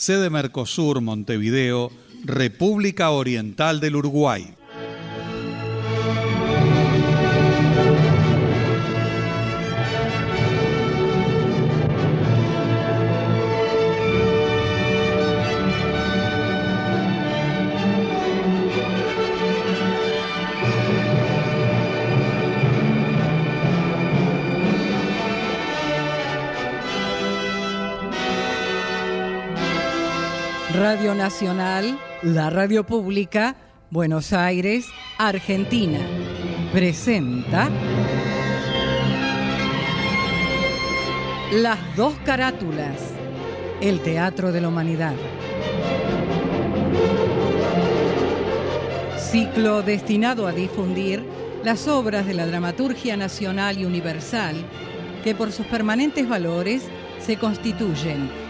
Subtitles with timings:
[0.00, 1.92] sede Mercosur, Montevideo,
[2.24, 4.54] República Oriental del Uruguay.
[30.80, 33.54] Radio Nacional, la radio pública,
[33.90, 34.86] Buenos Aires,
[35.18, 35.98] Argentina,
[36.72, 37.68] presenta
[41.52, 43.12] Las dos carátulas,
[43.82, 45.12] el Teatro de la Humanidad.
[49.18, 51.22] Ciclo destinado a difundir
[51.62, 54.56] las obras de la dramaturgia nacional y universal
[55.22, 56.84] que por sus permanentes valores
[57.18, 58.49] se constituyen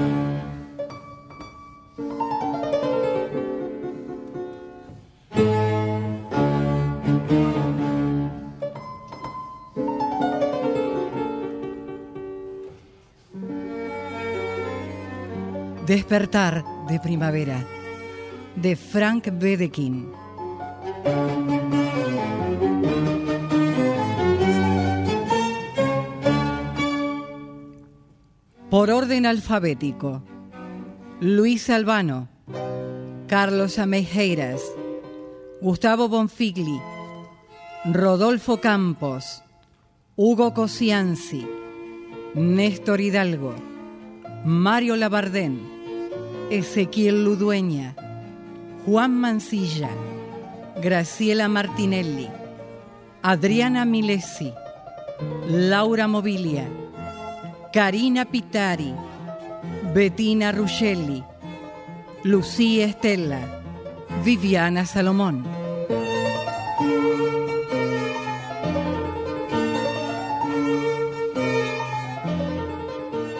[15.91, 17.65] Despertar de primavera
[18.55, 20.09] de Frank Bedekin.
[28.69, 30.23] Por orden alfabético.
[31.19, 32.29] Luis Albano,
[33.27, 34.61] Carlos Amejeiras,
[35.59, 36.79] Gustavo Bonfigli,
[37.83, 39.43] Rodolfo Campos,
[40.15, 41.45] Hugo Cosianzi,
[42.33, 43.55] Néstor Hidalgo,
[44.45, 45.80] Mario Labardén,
[46.51, 47.95] Ezequiel Ludueña,
[48.85, 49.89] Juan Mancilla,
[50.83, 52.27] Graciela Martinelli,
[53.21, 54.51] Adriana Milesi,
[55.47, 56.67] Laura Mobilia,
[57.71, 58.93] Karina Pitari,
[59.93, 61.23] Bettina Ruscelli,
[62.23, 63.61] Lucía Estella,
[64.25, 65.45] Viviana Salomón.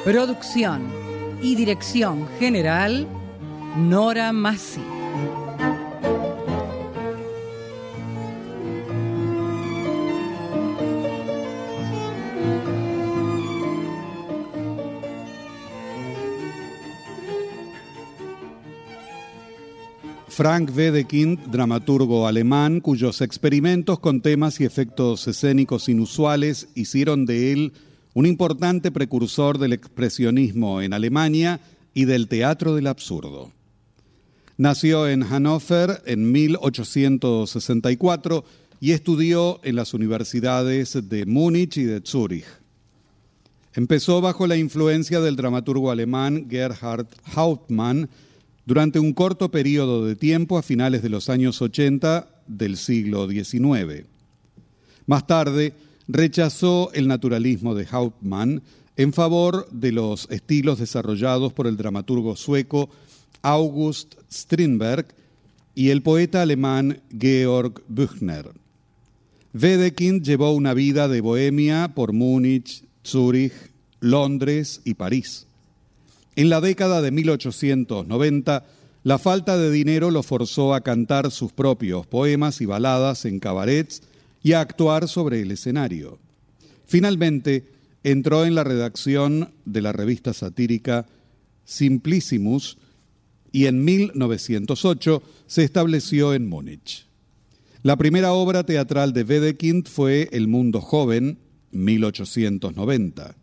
[0.06, 1.01] Producción
[1.42, 3.08] y dirección general,
[3.78, 4.82] Nora Massi.
[20.42, 27.74] Frank Wedekind, dramaturgo alemán, cuyos experimentos con temas y efectos escénicos inusuales hicieron de él
[28.14, 31.60] un importante precursor del expresionismo en Alemania
[31.94, 33.52] y del teatro del absurdo.
[34.58, 38.44] Nació en Hannover en 1864
[38.80, 42.46] y estudió en las universidades de Múnich y de Zúrich.
[43.74, 48.10] Empezó bajo la influencia del dramaturgo alemán Gerhard Hauptmann,
[48.66, 54.06] durante un corto periodo de tiempo a finales de los años 80 del siglo XIX.
[55.08, 55.74] Más tarde,
[56.12, 58.62] rechazó el naturalismo de Hauptmann
[58.98, 62.90] en favor de los estilos desarrollados por el dramaturgo sueco
[63.42, 65.08] August Strindberg
[65.74, 68.52] y el poeta alemán Georg Büchner.
[69.54, 73.54] Wedekind llevó una vida de bohemia por Múnich, Zúrich,
[74.00, 75.48] Londres y París.
[76.36, 78.66] En la década de 1890,
[79.04, 84.04] la falta de dinero lo forzó a cantar sus propios poemas y baladas en cabarets
[84.44, 86.18] y a actuar sobre el escenario.
[86.86, 87.66] Finalmente,
[88.04, 91.06] entró en la redacción de la revista satírica
[91.66, 92.80] Simplicimus
[93.52, 97.06] y en 1908 se estableció en Múnich.
[97.84, 101.38] La primera obra teatral de Wedekind fue El Mundo Joven,
[101.72, 103.36] 1890.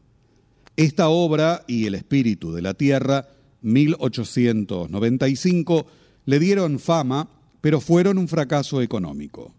[0.77, 3.27] Esta obra y El Espíritu de la Tierra,
[3.62, 5.87] 1895,
[6.25, 7.29] le dieron fama,
[7.61, 9.53] pero fueron un fracaso económico.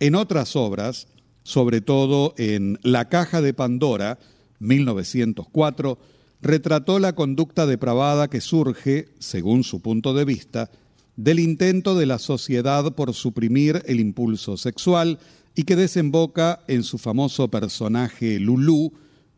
[0.00, 1.08] En otras obras,
[1.42, 4.18] sobre todo en La Caja de Pandora,
[4.58, 5.98] 1904,
[6.40, 10.70] retrató la conducta depravada que surge, según su punto de vista,
[11.16, 15.18] del intento de la sociedad por suprimir el impulso sexual
[15.54, 18.94] y que desemboca en su famoso personaje Lulú,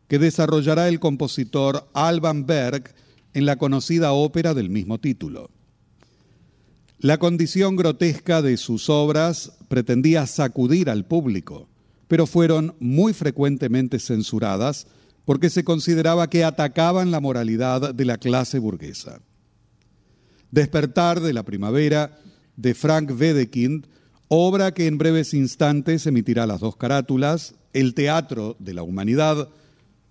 [0.07, 2.95] que desarrollará el compositor Alban Berg
[3.33, 5.49] en la conocida ópera del mismo título.
[7.03, 11.67] La condición grotesca de sus obras pretendía sacudir al público,
[12.07, 14.87] pero fueron muy frecuentemente censuradas
[15.25, 19.19] porque se consideraba que atacaban la moralidad de la clase burguesa.
[20.49, 22.21] Despertar de la primavera
[22.55, 23.85] de Frank Wedekind,
[24.29, 29.49] obra que en breves instantes emitirá las dos carátulas, El teatro de la humanidad,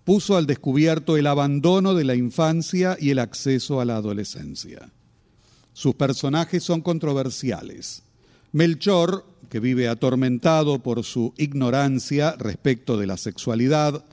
[0.05, 4.93] puso al descubierto el abandono de la infancia y el acceso a la adolescencia.
[5.73, 8.03] Sus personajes son controversiales.
[8.53, 14.05] Melchor, que vive atormentado por su ignorancia respecto de la sexualidad,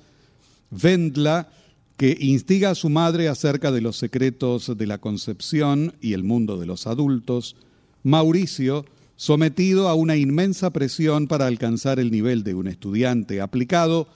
[0.72, 1.50] Vendla,
[1.98, 6.58] que instiga a su madre acerca de los secretos de la concepción y el mundo
[6.58, 7.56] de los adultos,
[8.04, 8.86] Mauricio,
[9.18, 14.08] sometido a una inmensa presión para alcanzar el nivel de un estudiante aplicado,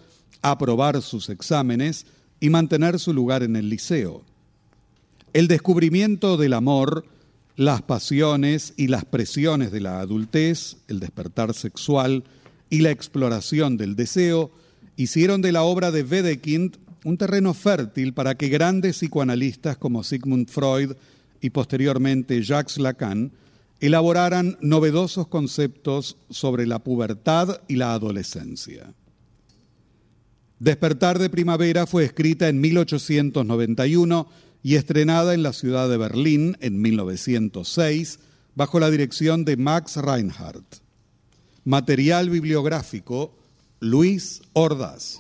[0.42, 2.06] aprobar sus exámenes
[2.40, 4.24] y mantener su lugar en el liceo.
[5.34, 7.06] El descubrimiento del amor,
[7.56, 12.24] las pasiones y las presiones de la adultez, el despertar sexual
[12.70, 14.52] y la exploración del deseo
[14.96, 20.50] hicieron de la obra de Wedekind un terreno fértil para que grandes psicoanalistas como Sigmund
[20.50, 20.94] Freud
[21.42, 23.32] y posteriormente Jacques Lacan
[23.80, 28.94] elaboraran novedosos conceptos sobre la pubertad y la adolescencia.
[30.60, 34.28] Despertar de Primavera fue escrita en 1891
[34.64, 38.20] y estrenada en la ciudad de Berlín en 1906
[38.56, 40.82] bajo la dirección de Max Reinhardt.
[41.66, 43.36] Material bibliográfico
[43.80, 45.20] Luis Ordaz.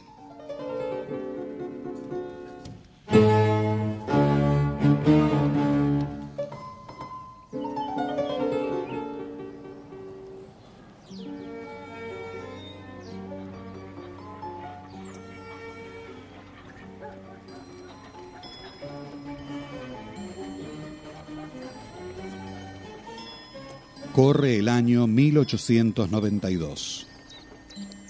[24.13, 27.07] Corre el año 1892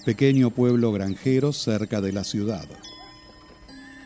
[0.04, 2.66] pequeño pueblo granjero cerca de la ciudad.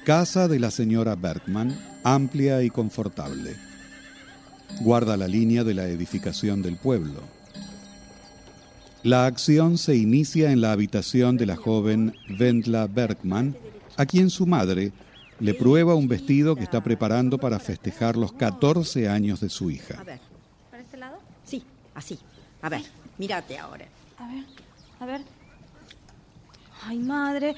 [0.04, 3.56] Casa de la señora Bergman, amplia y confortable.
[4.80, 7.20] Guarda la línea de la edificación del pueblo.
[9.02, 13.56] La acción se inicia en la habitación de la joven Wendla Bergman,
[13.96, 14.92] a quien su madre
[15.40, 20.00] le prueba un vestido que está preparando para festejar los 14 años de su hija.
[20.00, 20.20] A ver,
[20.70, 21.18] ¿para este lado?
[21.44, 21.64] Sí,
[21.98, 22.18] así.
[22.62, 22.82] A ver,
[23.18, 23.86] mírate ahora.
[24.18, 24.44] A ver,
[25.00, 25.20] a ver.
[26.82, 27.54] Ay, madre,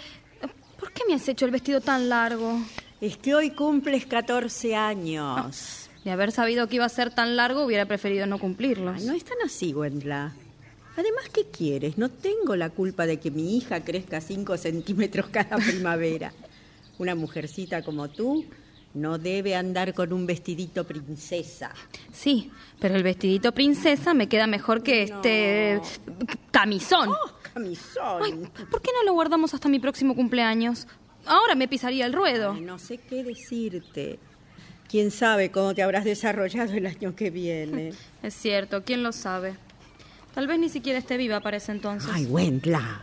[0.79, 2.59] ¿por qué me has hecho el vestido tan largo?
[3.01, 5.89] Es que hoy cumples 14 años.
[6.05, 8.93] De haber sabido que iba a ser tan largo, hubiera preferido no cumplirlo.
[8.93, 10.33] no es tan así, Wendla.
[10.97, 11.99] Además, ¿qué quieres?
[11.99, 16.33] No tengo la culpa de que mi hija crezca 5 centímetros cada primavera.
[16.99, 18.45] Una mujercita como tú
[18.95, 21.73] no debe andar con un vestidito princesa.
[22.13, 25.81] Sí, pero el vestidito princesa me queda mejor que este
[26.51, 27.11] camisón.
[27.11, 28.51] Oh, camisón.
[28.71, 30.87] ¿Por qué no lo guardamos hasta mi próximo cumpleaños?
[31.27, 32.55] Ahora me pisaría el ruedo.
[32.55, 34.19] no sé qué decirte.
[34.89, 37.93] ¿Quién sabe cómo te habrás desarrollado el año que viene?
[38.23, 39.55] Es cierto, ¿quién lo sabe?
[40.35, 42.11] Tal vez ni siquiera esté viva para ese entonces.
[42.13, 43.03] Ay, Wendla.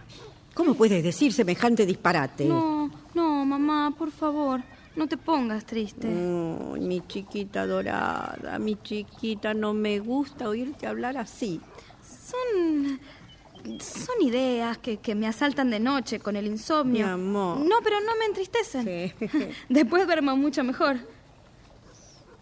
[0.54, 2.46] ¿Cómo puedes decir semejante disparate?
[2.46, 4.62] No, no, mamá, por favor.
[4.98, 6.08] No te pongas triste.
[6.08, 11.62] mi chiquita dorada, mi chiquita, no me gusta oírte hablar así.
[12.02, 13.00] Son.
[13.80, 17.06] Son ideas que, me asaltan de noche con el insomnio.
[17.06, 17.60] Mi amor.
[17.60, 19.14] No, pero no me entristecen.
[19.70, 20.98] Después duermo mucho mejor.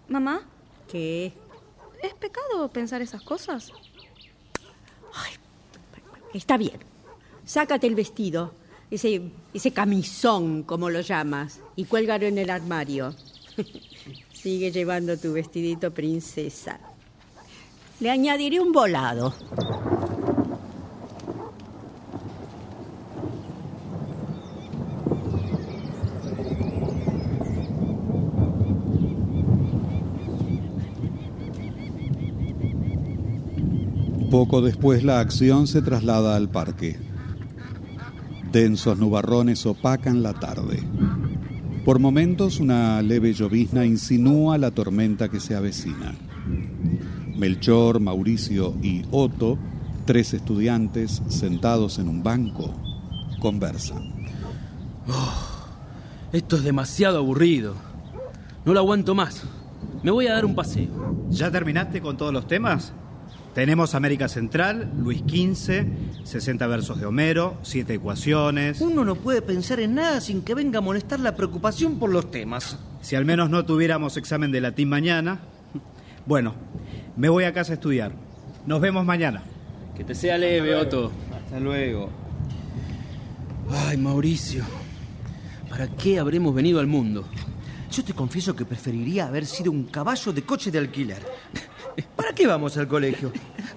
[0.08, 0.44] ¿Mamá?
[0.88, 1.34] ¿Qué?
[2.02, 3.74] ¿Es pecado pensar esas cosas?
[5.14, 5.34] Ay,
[6.34, 6.80] está bien.
[7.44, 8.54] Sácate el vestido
[8.96, 13.14] ese, camisón, como lo llamas, y cuélgalo en el armario.
[14.34, 16.80] Sigue llevando tu vestidito princesa.
[18.00, 19.34] Le añadiré un volado.
[34.30, 37.05] Poco después la acción se traslada al parque.
[38.56, 40.82] Densos nubarrones opacan la tarde.
[41.84, 46.16] Por momentos una leve llovizna insinúa la tormenta que se avecina.
[47.36, 49.58] Melchor, Mauricio y Otto,
[50.06, 52.74] tres estudiantes sentados en un banco,
[53.42, 54.14] conversan.
[55.10, 55.34] Oh,
[56.32, 57.74] esto es demasiado aburrido.
[58.64, 59.44] No lo aguanto más.
[60.02, 61.28] Me voy a dar un paseo.
[61.30, 62.94] ¿Ya terminaste con todos los temas?
[63.56, 65.86] Tenemos América Central, Luis XV,
[66.26, 68.82] 60 versos de Homero, 7 ecuaciones.
[68.82, 72.30] Uno no puede pensar en nada sin que venga a molestar la preocupación por los
[72.30, 72.78] temas.
[73.00, 75.40] Si al menos no tuviéramos examen de latín mañana.
[76.26, 76.54] Bueno,
[77.16, 78.12] me voy a casa a estudiar.
[78.66, 79.42] Nos vemos mañana.
[79.96, 81.14] Que te sea leve, Otto.
[81.34, 82.10] Hasta luego.
[83.70, 84.66] Ay, Mauricio.
[85.70, 87.24] ¿Para qué habremos venido al mundo?
[87.90, 91.24] Yo te confieso que preferiría haber sido un caballo de coche de alquiler.
[92.16, 93.32] ¿Para qué vamos al colegio?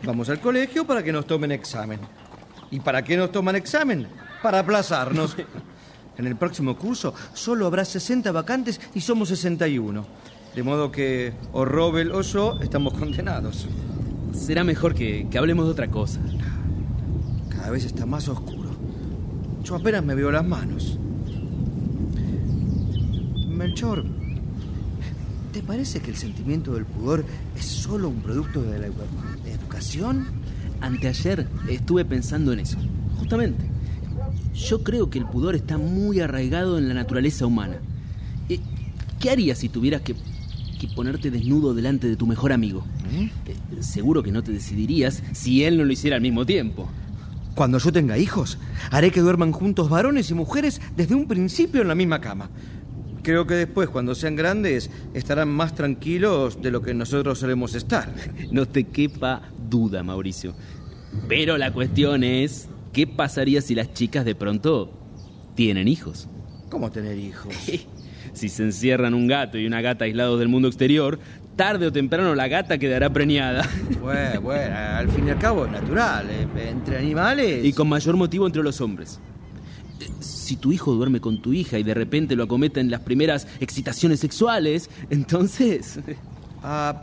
[0.05, 2.01] Vamos al colegio para que nos tomen examen.
[2.71, 4.07] ¿Y para qué nos toman examen?
[4.43, 5.37] Para aplazarnos.
[6.17, 10.05] En el próximo curso solo habrá 60 vacantes y somos 61.
[10.55, 13.69] De modo que o Robel o yo estamos condenados.
[14.33, 16.21] Será mejor que, que hablemos de otra cosa.
[17.49, 18.71] Cada vez está más oscuro.
[19.63, 20.99] Yo apenas me veo las manos.
[23.49, 24.05] Melchor,
[25.59, 27.25] ¿te parece que el sentimiento del pudor
[27.59, 30.29] es solo un producto de la educación?
[30.81, 32.79] Anteayer estuve pensando en eso.
[33.19, 33.65] Justamente.
[34.55, 37.79] Yo creo que el pudor está muy arraigado en la naturaleza humana.
[38.49, 38.61] Eh,
[39.19, 40.15] ¿Qué harías si tuvieras que,
[40.79, 42.85] que ponerte desnudo delante de tu mejor amigo?
[43.13, 43.29] Eh,
[43.81, 46.89] Seguro que no te decidirías si él no lo hiciera al mismo tiempo.
[47.57, 48.59] Cuando yo tenga hijos,
[48.93, 52.49] haré que duerman juntos varones y mujeres desde un principio en la misma cama.
[53.29, 58.11] Creo que después, cuando sean grandes, estarán más tranquilos de lo que nosotros solemos estar.
[58.51, 60.55] No te quepa duda, Mauricio.
[61.29, 64.91] Pero la cuestión es, ¿qué pasaría si las chicas de pronto
[65.55, 66.27] tienen hijos?
[66.71, 67.53] ¿Cómo tener hijos?
[68.33, 71.19] Si se encierran un gato y una gata aislados del mundo exterior,
[71.57, 73.69] tarde o temprano la gata quedará preñada.
[74.01, 76.27] Bueno, bueno, al fin y al cabo es natural.
[76.31, 77.63] eh, Entre animales.
[77.63, 79.21] Y con mayor motivo entre los hombres.
[80.49, 83.01] Eh, Si tu hijo duerme con tu hija y de repente lo acometa en las
[83.01, 86.01] primeras excitaciones sexuales, entonces...
[86.63, 87.03] A,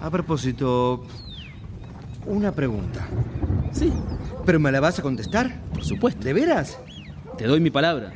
[0.00, 1.04] a propósito,
[2.26, 3.06] una pregunta.
[3.72, 3.90] Sí,
[4.46, 5.60] ¿Pero me la vas a contestar?
[5.72, 6.22] por supuesto.
[6.22, 6.78] ¿De veras?
[7.38, 8.12] Te doy mi palabra.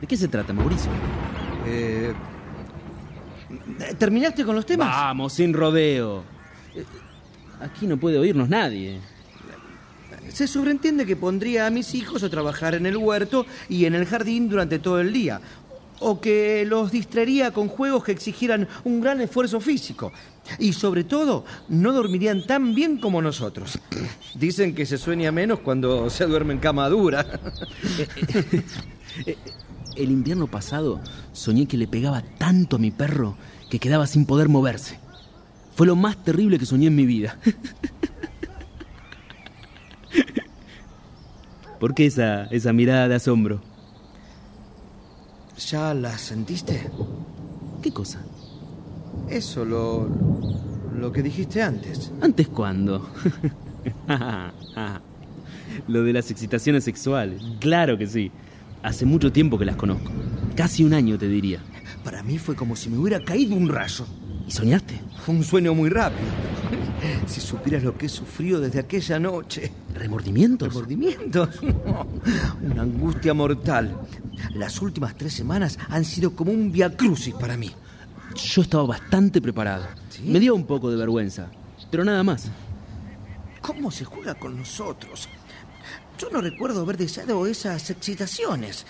[0.00, 0.90] ¿De qué se trata, Mauricio?
[1.66, 2.12] Eh,
[3.98, 4.88] ¿Terminaste con los temas?
[4.88, 6.22] Vamos, sin rodeo.
[6.74, 6.84] Eh,
[7.60, 8.98] Aquí no puede oírnos nadie.
[10.32, 14.06] Se sobreentiende que pondría a mis hijos a trabajar en el huerto y en el
[14.06, 15.40] jardín durante todo el día.
[16.00, 20.12] O que los distraería con juegos que exigieran un gran esfuerzo físico.
[20.58, 23.78] Y sobre todo, no dormirían tan bien como nosotros.
[24.34, 27.26] Dicen que se sueña menos cuando se duerme en cama dura.
[29.96, 31.00] El invierno pasado
[31.32, 33.36] soñé que le pegaba tanto a mi perro
[33.68, 34.98] que quedaba sin poder moverse.
[35.74, 37.38] Fue lo más terrible que soñé en mi vida.
[41.80, 43.62] ¿Por qué esa, esa mirada de asombro?
[45.70, 46.90] ¿Ya la sentiste?
[47.82, 48.20] ¿Qué cosa?
[49.30, 50.06] Eso, lo,
[50.94, 52.12] lo que dijiste antes.
[52.20, 53.08] ¿Antes cuándo?
[55.88, 57.40] Lo de las excitaciones sexuales.
[57.60, 58.30] Claro que sí.
[58.82, 60.10] Hace mucho tiempo que las conozco.
[60.54, 61.60] Casi un año te diría.
[62.04, 64.04] Para mí fue como si me hubiera caído un rayo.
[64.46, 65.00] ¿Y soñaste?
[65.24, 66.28] Fue un sueño muy rápido.
[67.26, 69.70] Si supieras lo que he sufrido desde aquella noche.
[69.94, 70.68] ¿Remordimientos?
[70.68, 71.60] ¿Remordimientos?
[72.62, 74.00] Una angustia mortal.
[74.54, 77.70] Las últimas tres semanas han sido como un viacrucis para mí.
[78.34, 79.86] Yo estaba bastante preparado.
[80.08, 80.22] ¿Sí?
[80.24, 81.50] Me dio un poco de vergüenza,
[81.90, 82.50] pero nada más.
[83.60, 85.28] ¿Cómo se juega con nosotros?
[86.18, 88.86] Yo no recuerdo haber deseado esas excitaciones.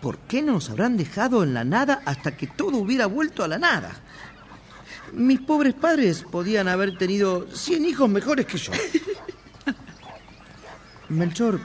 [0.00, 3.48] ¿Por qué no nos habrán dejado en la nada hasta que todo hubiera vuelto a
[3.48, 3.92] la nada?
[5.12, 8.72] Mis pobres padres podían haber tenido 100 hijos mejores que yo.
[11.10, 11.60] Melchor,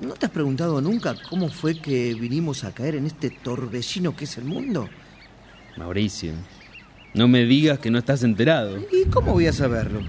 [0.00, 4.24] ¿no te has preguntado nunca cómo fue que vinimos a caer en este torbellino que
[4.24, 4.88] es el mundo?
[5.76, 6.32] Mauricio,
[7.12, 8.78] no me digas que no estás enterado.
[8.90, 10.00] ¿Y cómo voy a saberlo?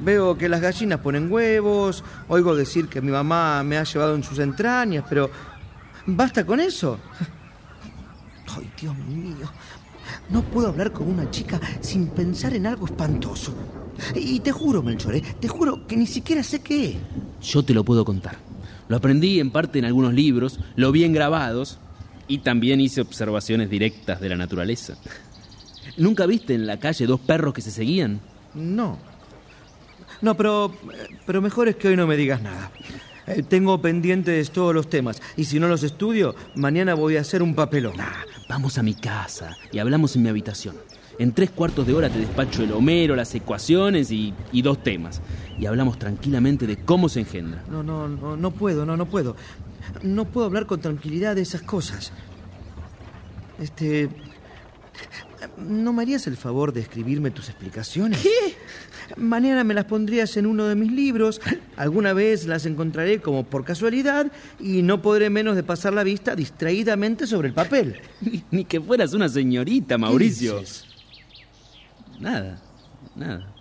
[0.00, 4.22] Veo que las gallinas ponen huevos, oigo decir que mi mamá me ha llevado en
[4.22, 5.30] sus entrañas, pero
[6.04, 6.98] ¿basta con eso?
[8.54, 9.50] Ay, Dios mío.
[10.30, 13.54] No puedo hablar con una chica sin pensar en algo espantoso.
[14.14, 15.22] Y te juro, Melchor, ¿eh?
[15.40, 16.96] te juro que ni siquiera sé qué es.
[17.42, 18.36] Yo te lo puedo contar.
[18.88, 21.78] Lo aprendí en parte en algunos libros, lo vi en grabados
[22.28, 24.96] y también hice observaciones directas de la naturaleza.
[25.96, 28.20] ¿Nunca viste en la calle dos perros que se seguían?
[28.54, 28.98] No.
[30.20, 30.74] No, pero,
[31.26, 32.70] pero mejor es que hoy no me digas nada.
[33.26, 37.42] Eh, tengo pendientes todos los temas y si no los estudio, mañana voy a hacer
[37.42, 38.00] un papelón.
[38.00, 40.76] Ah, vamos a mi casa y hablamos en mi habitación.
[41.18, 45.20] En tres cuartos de hora te despacho el Homero, las ecuaciones y, y dos temas.
[45.58, 47.62] Y hablamos tranquilamente de cómo se engendra.
[47.70, 49.36] No, no, no, no puedo, no, no puedo.
[50.02, 52.12] No puedo hablar con tranquilidad de esas cosas.
[53.60, 54.08] Este.
[55.58, 58.20] ¿No me harías el favor de escribirme tus explicaciones?
[58.20, 58.56] ¿Qué?
[59.16, 61.40] Mañana me las pondrías en uno de mis libros.
[61.76, 66.34] Alguna vez las encontraré como por casualidad y no podré menos de pasar la vista
[66.34, 68.00] distraídamente sobre el papel.
[68.20, 70.54] Ni, ni que fueras una señorita, Mauricio.
[70.54, 70.84] ¿Qué dices?
[72.20, 72.60] Nada,
[73.16, 73.52] nada.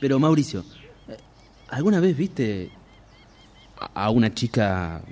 [0.00, 0.64] Pero Mauricio,
[1.68, 2.70] ¿alguna vez viste
[3.94, 5.02] a una chica,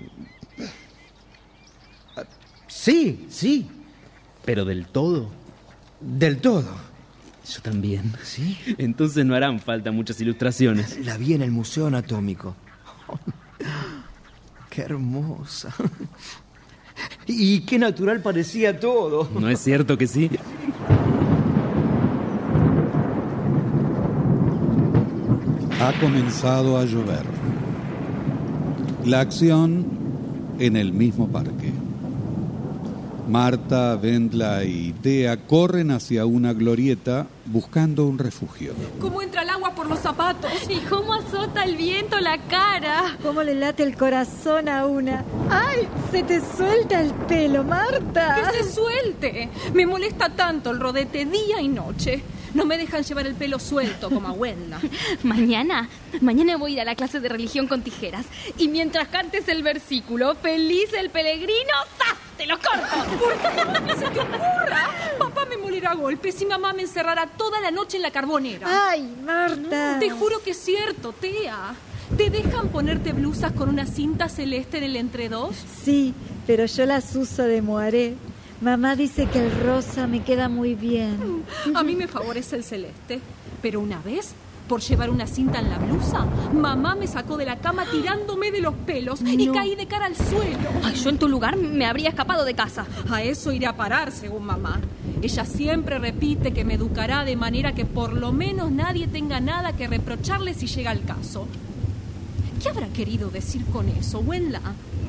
[2.66, 3.66] Sí, sí,
[4.44, 5.30] pero del todo?
[6.00, 6.64] del todo.
[7.52, 8.12] Yo también.
[8.22, 8.58] ¿Sí?
[8.78, 11.04] Entonces no harán falta muchas ilustraciones.
[11.04, 12.56] La vi en el Museo Anatómico.
[14.70, 15.72] Qué hermosa.
[17.26, 19.28] Y qué natural parecía todo.
[19.38, 20.30] ¿No es cierto que sí?
[25.80, 27.24] Ha comenzado a llover.
[29.04, 29.86] La acción
[30.58, 31.72] en el mismo parque.
[33.28, 38.74] Marta, Vendla y Tea corren hacia una glorieta buscando un refugio.
[39.00, 40.50] ¿Cómo entra el agua por los zapatos?
[40.68, 43.16] ¿Y cómo azota el viento la cara?
[43.22, 45.24] ¿Cómo le late el corazón a una?
[45.50, 45.88] ¡Ay!
[46.10, 48.50] Se te suelta el pelo, Marta.
[48.52, 49.50] ¡Que se suelte!
[49.72, 52.22] Me molesta tanto el rodete día y noche.
[52.54, 54.80] No me dejan llevar el pelo suelto como abuela.
[55.22, 55.88] Mañana,
[56.20, 58.26] mañana voy a ir a la clase de religión con tijeras.
[58.58, 62.16] Y mientras cantes el versículo, feliz el peregrino, ¡zas!
[62.36, 63.16] ¡Te lo corto!
[63.18, 64.88] ¿Por qué no se te ocurra?
[65.18, 68.88] Papá me molerá a golpes y mamá me encerrará toda la noche en la carbonera.
[68.88, 69.98] ¡Ay, Marta!
[70.00, 71.74] Te juro que es cierto, Tea.
[72.16, 75.56] ¿Te dejan ponerte blusas con una cinta celeste en el entredos?
[75.84, 76.14] Sí,
[76.46, 78.14] pero yo las uso de moaré.
[78.64, 81.44] Mamá dice que el rosa me queda muy bien.
[81.74, 83.20] A mí me favorece el celeste.
[83.60, 84.32] Pero una vez,
[84.66, 86.24] por llevar una cinta en la blusa,
[86.54, 90.16] mamá me sacó de la cama tirándome de los pelos y caí de cara al
[90.16, 90.70] suelo.
[90.82, 92.86] Ay, yo en tu lugar me habría escapado de casa.
[93.10, 94.80] A eso iré a parar, según mamá.
[95.20, 99.76] Ella siempre repite que me educará de manera que por lo menos nadie tenga nada
[99.76, 101.46] que reprocharle si llega el caso.
[102.62, 104.62] ¿Qué habrá querido decir con eso, Wenla?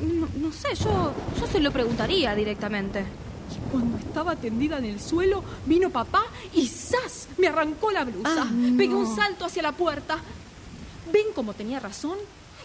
[0.03, 3.05] No, no sé, yo, yo se lo preguntaría directamente.
[3.51, 7.27] Y cuando estaba tendida en el suelo, vino papá y ¡zas!
[7.37, 8.43] Me arrancó la blusa.
[8.43, 8.77] Ah, no.
[8.77, 10.17] Pegué un salto hacia la puerta.
[11.11, 12.17] ¿Ven cómo tenía razón?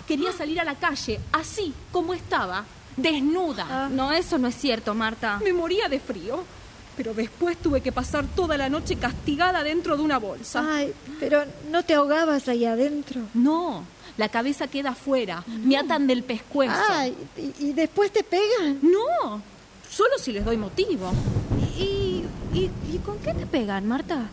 [0.07, 2.65] Quería salir a la calle, así como estaba,
[2.97, 3.89] desnuda.
[3.91, 5.41] No, eso no es cierto, Marta.
[5.45, 6.43] Me moría de frío.
[6.97, 10.67] Pero después tuve que pasar toda la noche castigada dentro de una bolsa.
[10.69, 13.23] Ay, pero ¿no te ahogabas ahí adentro?
[13.33, 13.85] No,
[14.19, 15.43] la cabeza queda afuera.
[15.47, 16.75] Me atan del pescuezo.
[16.91, 18.81] Ay, ¿y, y después te pegan?
[18.83, 19.07] No,
[20.21, 21.11] si les doy motivo.
[21.79, 24.29] ¿Y, y, con qué te pegan, Marta?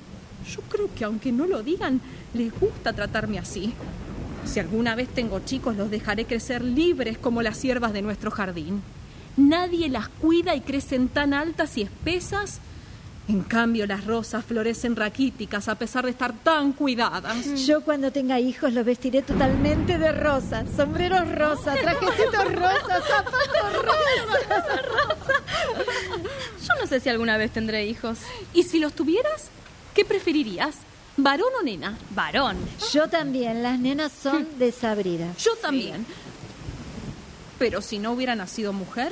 [0.50, 2.02] Yo creo que aunque no lo digan,
[2.34, 3.74] les gusta tratarme así.
[4.46, 8.82] Si alguna vez tengo chicos, los dejaré crecer libres como las hierbas de nuestro jardín.
[9.36, 12.60] Nadie las cuida y crecen tan altas y espesas.
[13.30, 17.66] En cambio, las rosas florecen raquíticas a pesar de estar tan cuidadas.
[17.66, 20.64] Yo cuando tenga hijos los vestiré totalmente de rosa.
[20.76, 25.44] Sombreros rosa, trajecitos rosa, zapatos rosa.
[26.62, 28.20] Yo no sé si alguna vez tendré hijos.
[28.54, 29.50] ¿Y si los tuvieras?
[29.94, 30.78] ¿Qué preferirías?
[31.18, 31.98] ¿Varón o nena?
[32.12, 32.58] Varón.
[32.94, 35.36] Yo también, las nenas son desabridas.
[35.44, 36.06] Yo también.
[37.60, 39.12] Pero si no hubiera nacido mujer,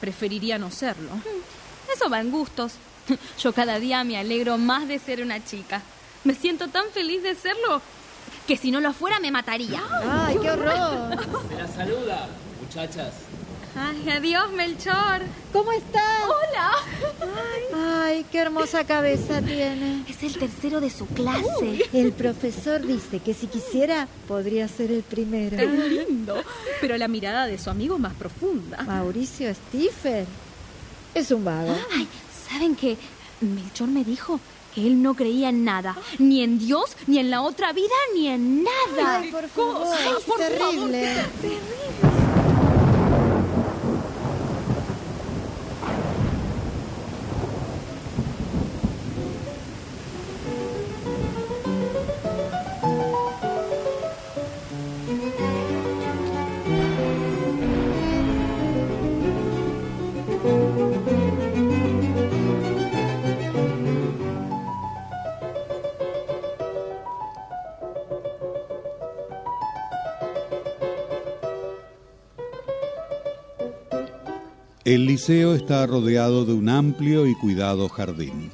[0.00, 1.10] preferiría no serlo.
[1.94, 2.72] Eso va en gustos.
[3.38, 5.82] Yo cada día me alegro más de ser una chica.
[6.24, 7.82] Me siento tan feliz de serlo
[8.46, 9.82] que si no lo fuera me mataría.
[10.04, 11.18] ¡Ay, qué horror!
[11.48, 12.28] Se la saluda,
[12.60, 13.14] muchachas.
[13.74, 15.22] Ay, adiós, Melchor.
[15.52, 16.24] ¿Cómo estás?
[16.24, 16.72] Hola.
[18.04, 20.04] Ay, qué hermosa cabeza tiene.
[20.06, 21.88] Es el tercero de su clase.
[21.92, 25.56] El profesor dice que si quisiera, podría ser el primero.
[25.56, 26.42] Es lindo,
[26.82, 28.82] pero la mirada de su amigo es más profunda.
[28.82, 30.26] Mauricio Stiefer
[31.14, 31.74] es un vago.
[31.94, 32.06] Ay,
[32.52, 32.96] ¿saben qué?
[33.40, 34.38] Melchor me dijo
[34.74, 35.96] que él no creía en nada.
[36.18, 39.18] Ni en Dios, ni en la otra vida, ni en nada.
[39.18, 42.11] Ay, por favor, Ay, por favor, terrible.
[74.84, 78.50] El liceo está rodeado de un amplio y cuidado jardín.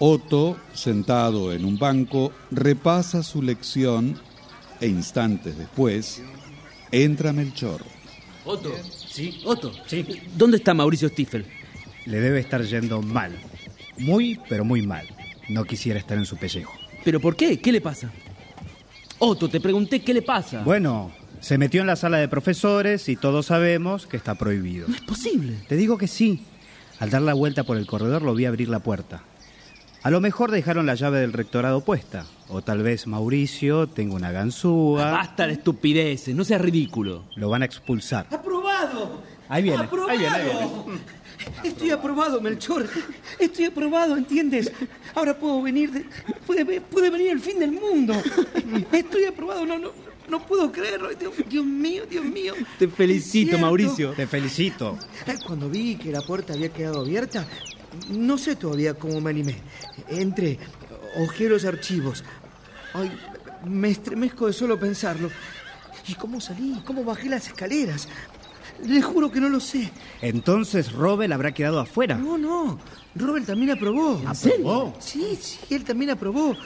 [0.00, 4.18] Otto, sentado en un banco, repasa su lección
[4.80, 6.20] e instantes después
[6.90, 7.82] entra Melchor.
[8.44, 8.72] Otto.
[9.08, 9.40] ¿Sí?
[9.44, 9.72] Otto.
[9.86, 10.04] Sí.
[10.36, 11.46] ¿Dónde está Mauricio Stiefel?
[12.06, 13.38] Le debe estar yendo mal.
[13.98, 15.06] Muy, pero muy mal.
[15.48, 16.72] No quisiera estar en su pellejo.
[17.04, 17.58] ¿Pero por qué?
[17.58, 18.12] ¿Qué le pasa?
[19.18, 20.62] Otto, te pregunté qué le pasa.
[20.62, 21.10] Bueno,
[21.44, 24.88] se metió en la sala de profesores y todos sabemos que está prohibido.
[24.88, 25.56] No es posible.
[25.68, 26.42] Te digo que sí.
[27.00, 29.22] Al dar la vuelta por el corredor lo vi abrir la puerta.
[30.02, 32.24] A lo mejor dejaron la llave del rectorado puesta.
[32.48, 35.10] O tal vez Mauricio tenga una ganzúa.
[35.10, 37.24] Basta de estupideces, no seas ridículo.
[37.36, 38.26] Lo van a expulsar.
[38.30, 39.22] ¡Aprobado!
[39.48, 40.10] Ahí viene, ¡Aprobado!
[40.12, 41.00] ahí viene, ahí viene.
[41.62, 42.86] Estoy aprobado, Melchor.
[43.38, 44.72] Estoy aprobado, ¿entiendes?
[45.14, 45.90] Ahora puedo venir.
[45.90, 46.06] de-
[46.46, 48.14] puede, puede venir el fin del mundo.
[48.92, 49.90] Estoy aprobado, no, no,
[50.28, 51.08] no puedo creerlo.
[51.14, 52.54] Dios, Dios mío, Dios mío.
[52.78, 53.58] Te felicito.
[53.58, 54.12] Mauricio.
[54.12, 54.98] Te felicito.
[55.46, 57.46] Cuando vi que la puerta había quedado abierta,
[58.10, 59.56] no sé todavía cómo me animé.
[60.08, 60.58] Entré,
[61.16, 62.24] ojé los archivos.
[62.92, 63.10] Ay,
[63.66, 65.30] me estremezco de solo pensarlo.
[66.06, 66.82] ¿Y cómo salí?
[66.84, 68.08] ¿Cómo bajé las escaleras?
[68.84, 69.90] Le juro que no lo sé.
[70.20, 72.16] Entonces Robel habrá quedado afuera.
[72.16, 72.78] No, no.
[73.16, 74.20] Robert también aprobó.
[74.26, 74.94] ¿Aprobó?
[74.98, 76.56] Sí, sí, él también aprobó.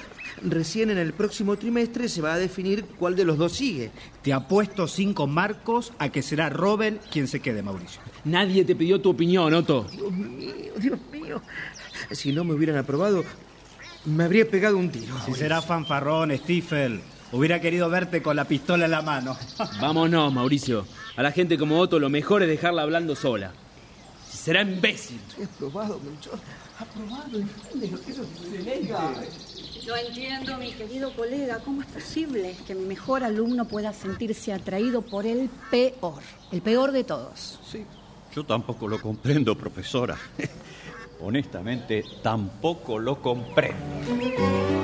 [0.42, 3.90] Recién en el próximo trimestre se va a definir cuál de los dos sigue.
[4.22, 8.00] Te apuesto cinco marcos a que será Robel quien se quede, Mauricio.
[8.24, 9.86] Nadie te pidió tu opinión, Otto.
[9.90, 11.42] Dios mío, Dios mío.
[12.12, 13.24] Si no me hubieran aprobado,
[14.04, 15.14] me habría pegado un tiro.
[15.26, 17.00] Si será fanfarrón, Stiefel.
[17.30, 19.36] Hubiera querido verte con la pistola en la mano.
[19.80, 20.86] Vámonos, Mauricio.
[21.16, 23.52] A la gente como Otto lo mejor es dejarla hablando sola.
[24.48, 25.20] Será imbécil.
[25.28, 26.38] Estoy aprobado, Melchor.
[26.78, 29.12] Aprobado, ¿entiendes lo que eso significa?
[29.86, 35.02] No entiendo, mi querido colega, ¿cómo es posible que mi mejor alumno pueda sentirse atraído
[35.02, 37.60] por el peor, el peor de todos?
[37.70, 37.84] Sí,
[38.34, 40.16] yo tampoco lo comprendo, profesora.
[41.20, 44.77] Honestamente, tampoco lo comprendo.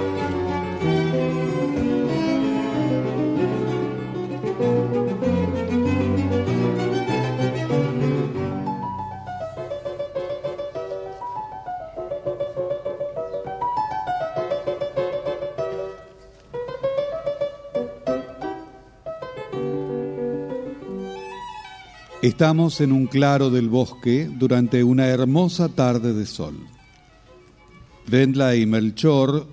[22.25, 26.57] Estamos en un claro del bosque durante una hermosa tarde de sol.
[28.07, 29.47] Vendla y Melchor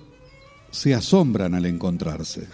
[0.70, 2.48] se asombran al encontrarse.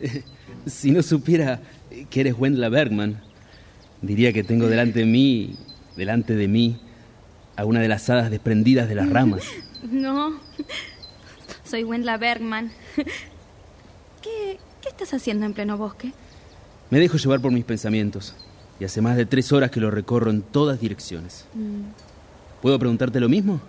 [0.64, 1.60] Si no supiera
[2.08, 3.20] que eres Wendla Bergman,
[4.00, 5.56] diría que tengo delante de mí,
[5.94, 6.80] delante de mí,
[7.56, 9.42] a una de las hadas desprendidas de las ramas.
[9.90, 10.40] No,
[11.64, 12.72] soy Wendla Bergman.
[14.22, 16.12] ¿Qué, ¿Qué estás haciendo en pleno bosque?
[16.88, 18.34] Me dejo llevar por mis pensamientos
[18.82, 21.44] y hace más de tres horas que lo recorro en todas direcciones.
[22.60, 23.60] ¿Puedo preguntarte lo mismo?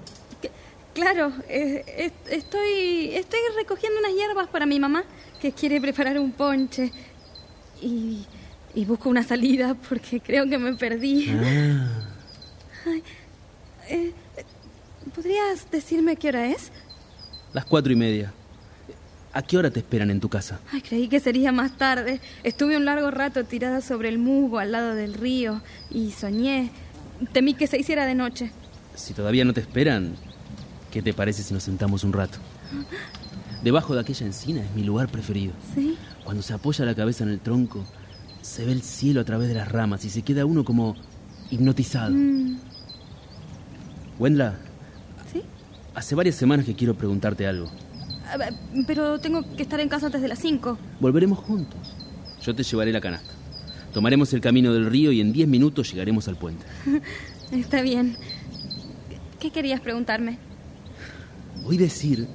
[0.95, 5.03] Claro, eh, est- estoy, estoy recogiendo unas hierbas para mi mamá
[5.39, 6.91] que quiere preparar un ponche.
[7.79, 8.25] Y,
[8.73, 11.27] y busco una salida porque creo que me perdí.
[11.29, 11.87] Ah,
[13.89, 14.13] Eh,
[15.13, 16.71] ¿Podrías decirme qué hora es?
[17.53, 18.33] las cuatro y media.
[19.33, 20.59] ¿A qué hora te esperan en tu casa?
[20.71, 22.21] Ay, creí que sería más tarde.
[22.43, 26.69] Estuve un largo rato tirada sobre el musgo al lado del río y soñé.
[27.31, 28.51] Temí que se hiciera de noche.
[28.95, 30.13] Si todavía no te esperan,
[30.91, 32.37] ¿qué te parece si nos sentamos un rato?
[33.63, 35.53] Debajo de aquella encina es mi lugar preferido.
[35.73, 35.97] ¿Sí?
[36.23, 37.83] Cuando se apoya la cabeza en el tronco,
[38.43, 40.95] se ve el cielo a través de las ramas y se queda uno como
[41.49, 42.11] hipnotizado.
[42.13, 42.59] Mm,
[44.19, 44.57] Wendla,
[45.31, 45.41] ¿Sí?
[45.95, 47.71] hace varias semanas que quiero preguntarte algo.
[48.33, 48.37] A
[48.87, 50.77] Pero tengo que estar en casa antes de las 5.
[50.99, 51.79] Volveremos juntos.
[52.41, 53.31] Yo te llevaré la canasta.
[53.93, 56.65] Tomaremos el camino del río y en diez minutos llegaremos al puente.
[57.51, 58.17] Está bien.
[59.39, 60.39] ¿Qué querías preguntarme?
[61.65, 62.27] Oí decir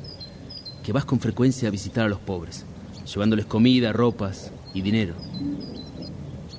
[0.84, 2.64] que vas con frecuencia a visitar a los pobres,
[3.12, 5.14] llevándoles comida, ropas y dinero.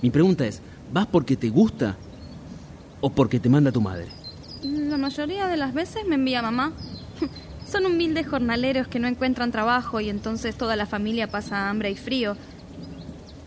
[0.02, 1.96] Mi pregunta es, ¿vas porque te gusta
[3.00, 4.08] o porque te manda tu madre?
[4.64, 6.74] La mayoría de las veces me envía mamá.
[7.70, 11.96] Son humildes jornaleros que no encuentran trabajo y entonces toda la familia pasa hambre y
[11.96, 12.36] frío.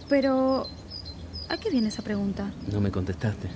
[0.09, 0.69] Pero,
[1.49, 2.53] ¿a qué viene esa pregunta?
[2.73, 3.49] No me contestaste.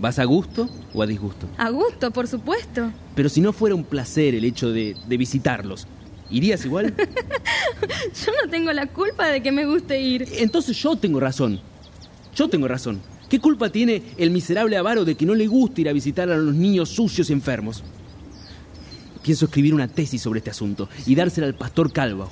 [0.00, 1.46] ¿Vas a gusto o a disgusto?
[1.56, 2.90] A gusto, por supuesto.
[3.14, 5.86] Pero si no fuera un placer el hecho de, de visitarlos,
[6.30, 6.92] ¿irías igual?
[8.26, 10.26] Yo no tengo la culpa de que me guste ir.
[10.38, 11.60] Entonces yo tengo razón.
[12.34, 13.00] Yo tengo razón.
[13.28, 16.36] ¿Qué culpa tiene el miserable avaro de que no le guste ir a visitar a
[16.36, 17.84] los niños sucios y enfermos?
[19.24, 22.28] Pienso escribir una tesis sobre este asunto y dársela al pastor Calvo.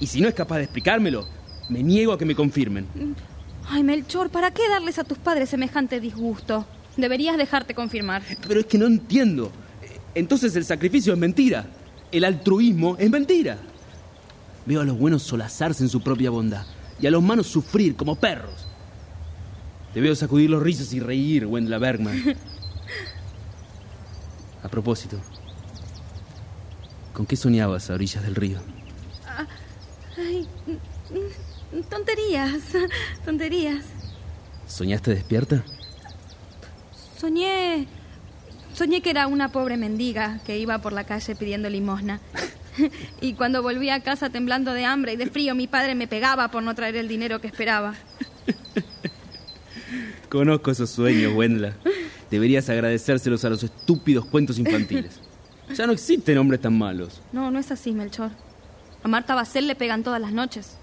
[0.00, 1.26] Y si no es capaz de explicármelo,
[1.70, 2.86] me niego a que me confirmen.
[3.66, 6.66] Ay, Melchor, ¿para qué darles a tus padres semejante disgusto?
[6.98, 8.22] Deberías dejarte confirmar.
[8.46, 9.50] Pero es que no entiendo.
[10.14, 11.66] Entonces el sacrificio es mentira.
[12.12, 13.56] El altruismo es mentira.
[14.66, 16.66] Veo a los buenos solazarse en su propia bondad
[17.00, 18.66] y a los malos sufrir como perros.
[19.94, 22.22] Te veo sacudir los rizos y reír, Wendla Bergman.
[24.62, 25.18] A propósito,
[27.12, 28.58] ¿con qué soñabas a orillas del río?
[29.26, 29.46] Ah,
[30.16, 30.46] ay,
[31.88, 32.60] tonterías,
[33.24, 33.84] tonterías.
[34.66, 35.64] ¿Soñaste despierta?
[37.18, 37.86] Soñé.
[38.72, 42.20] Soñé que era una pobre mendiga que iba por la calle pidiendo limosna.
[43.20, 46.50] Y cuando volví a casa temblando de hambre y de frío, mi padre me pegaba
[46.50, 47.94] por no traer el dinero que esperaba.
[50.30, 51.76] Conozco esos sueños, Wendla.
[52.30, 55.20] Deberías agradecérselos a los estúpidos cuentos infantiles.
[55.74, 57.20] Ya no existen hombres tan malos.
[57.32, 58.30] No, no es así, Melchor.
[59.02, 60.76] A Marta Basel le pegan todas las noches.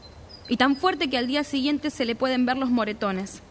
[0.50, 3.42] Y tan fuerte que al día siguiente se le pueden ver los moretones.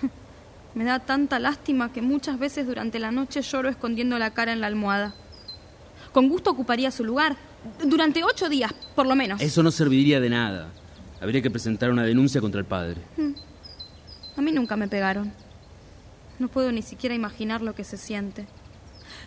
[0.74, 4.60] Me da tanta lástima que muchas veces durante la noche lloro escondiendo la cara en
[4.60, 5.14] la almohada.
[6.12, 7.36] Con gusto ocuparía su lugar.
[7.84, 9.40] Durante ocho días, por lo menos.
[9.40, 10.68] Eso no serviría de nada.
[11.20, 13.00] Habría que presentar una denuncia contra el padre.
[13.16, 13.32] Hmm.
[14.36, 15.32] A mí nunca me pegaron.
[16.38, 18.46] No puedo ni siquiera imaginar lo que se siente.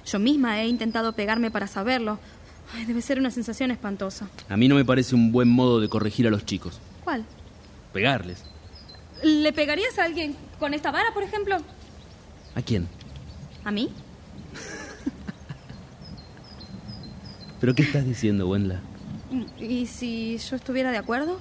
[0.06, 2.20] Yo misma he intentado pegarme para saberlo.
[2.88, 4.28] debe ser una sensación espantosa.
[4.50, 6.80] A mí no me parece un buen modo de corregir a los chicos.
[7.04, 7.26] ¿Cuál?
[7.94, 8.44] Pegarles.
[9.24, 11.58] ¿Le pegarías a alguien con esta vara, por ejemplo?
[12.56, 12.88] ¿A quién?
[13.64, 13.90] ¿A mí?
[17.60, 18.80] ¿Pero qué estás diciendo, Wendla?
[19.60, 21.38] ¿Y si yo estuviera de acuerdo?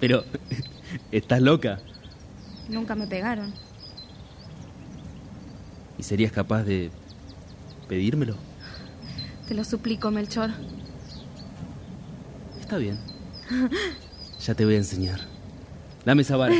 [0.00, 0.24] Pero,
[1.12, 1.78] ¿estás loca?
[2.68, 3.52] Nunca me pegaron.
[5.98, 6.90] ¿Y serías capaz de
[7.90, 8.36] pedírmelo?
[9.48, 10.50] Te lo suplico, Melchor.
[12.58, 12.98] Está bien.
[14.46, 15.20] Ya te voy a enseñar.
[16.06, 16.54] Dame esa vara.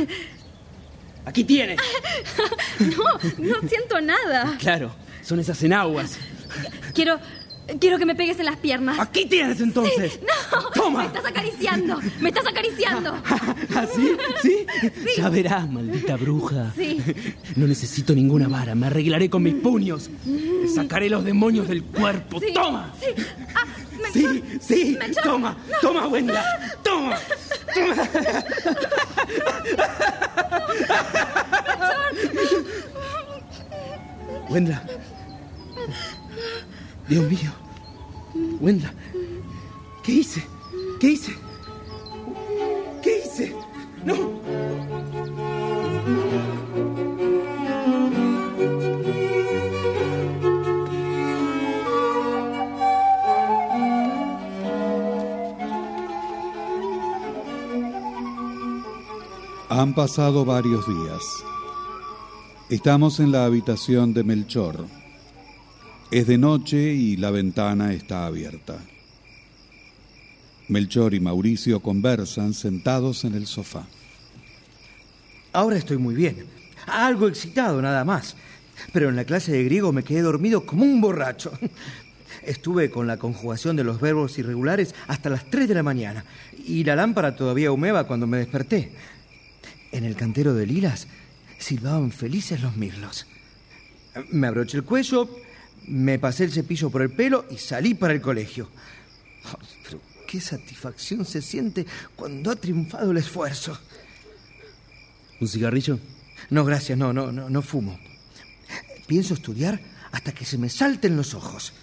[1.25, 1.79] Aquí tienes.
[2.79, 3.03] No,
[3.61, 4.57] no siento nada.
[4.59, 4.91] Claro,
[5.23, 6.17] son esas enaguas.
[6.95, 7.19] Quiero
[7.79, 8.99] Quiero que me pegues en las piernas.
[8.99, 10.19] Aquí tienes entonces.
[10.21, 10.69] no.
[10.71, 10.99] Toma.
[11.01, 11.99] Me estás acariciando.
[12.19, 13.15] Me estás acariciando.
[13.15, 13.65] ¿Así?
[13.75, 13.87] ¿Ah,
[14.41, 14.65] ¿Sí?
[14.81, 15.09] ¿Sí?
[15.17, 16.71] Ya verás, maldita bruja.
[16.75, 17.01] Sí.
[17.55, 18.75] No necesito ninguna vara.
[18.75, 20.09] Me arreglaré con mis puños.
[20.25, 22.39] Te sacaré los demonios del cuerpo.
[22.39, 22.53] Sí.
[22.53, 22.93] Toma.
[22.99, 23.23] Sí.
[23.55, 23.65] Ah,
[24.13, 24.97] sí, sí.
[25.23, 25.57] Toma.
[25.81, 26.43] Toma, Wenda.
[26.83, 27.17] Toma.
[27.73, 27.95] Toma.
[34.49, 34.83] Wendla.
[37.07, 37.51] Dios mío.
[38.61, 38.93] Wendla.
[40.03, 40.43] ¿Qué hice?
[40.99, 41.35] ¿Qué hice?
[43.01, 43.55] ¿Qué hice?
[44.05, 44.39] No.
[59.69, 61.23] Han pasado varios días.
[62.69, 65.00] Estamos en la habitación de Melchor.
[66.11, 68.77] Es de noche y la ventana está abierta.
[70.67, 73.87] Melchor y Mauricio conversan sentados en el sofá.
[75.53, 76.45] Ahora estoy muy bien.
[76.85, 78.35] Algo excitado, nada más.
[78.91, 81.53] Pero en la clase de griego me quedé dormido como un borracho.
[82.43, 86.25] Estuve con la conjugación de los verbos irregulares hasta las 3 de la mañana
[86.65, 88.91] y la lámpara todavía humeba cuando me desperté.
[89.93, 91.07] En el cantero de lilas
[91.57, 93.27] silbaban felices los mirlos.
[94.29, 95.29] Me abroché el cuello,
[95.87, 98.69] me pasé el cepillo por el pelo y salí para el colegio.
[99.83, 103.77] pero qué satisfacción se siente cuando ha triunfado el esfuerzo.
[105.39, 105.99] ¿Un cigarrillo?
[106.49, 107.99] No, gracias, no, no, no, no fumo.
[109.07, 109.79] Pienso estudiar
[110.11, 111.73] hasta que se me salten los ojos.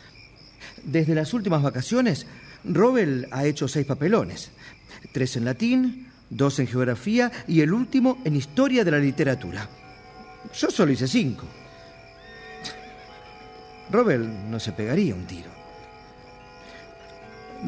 [0.84, 2.26] Desde las últimas vacaciones,
[2.64, 4.50] Robel ha hecho seis papelones.
[5.12, 9.68] Tres en latín, dos en geografía y el último en historia de la literatura.
[10.54, 11.46] Yo solo hice cinco.
[13.90, 15.50] Robel no se pegaría un tiro.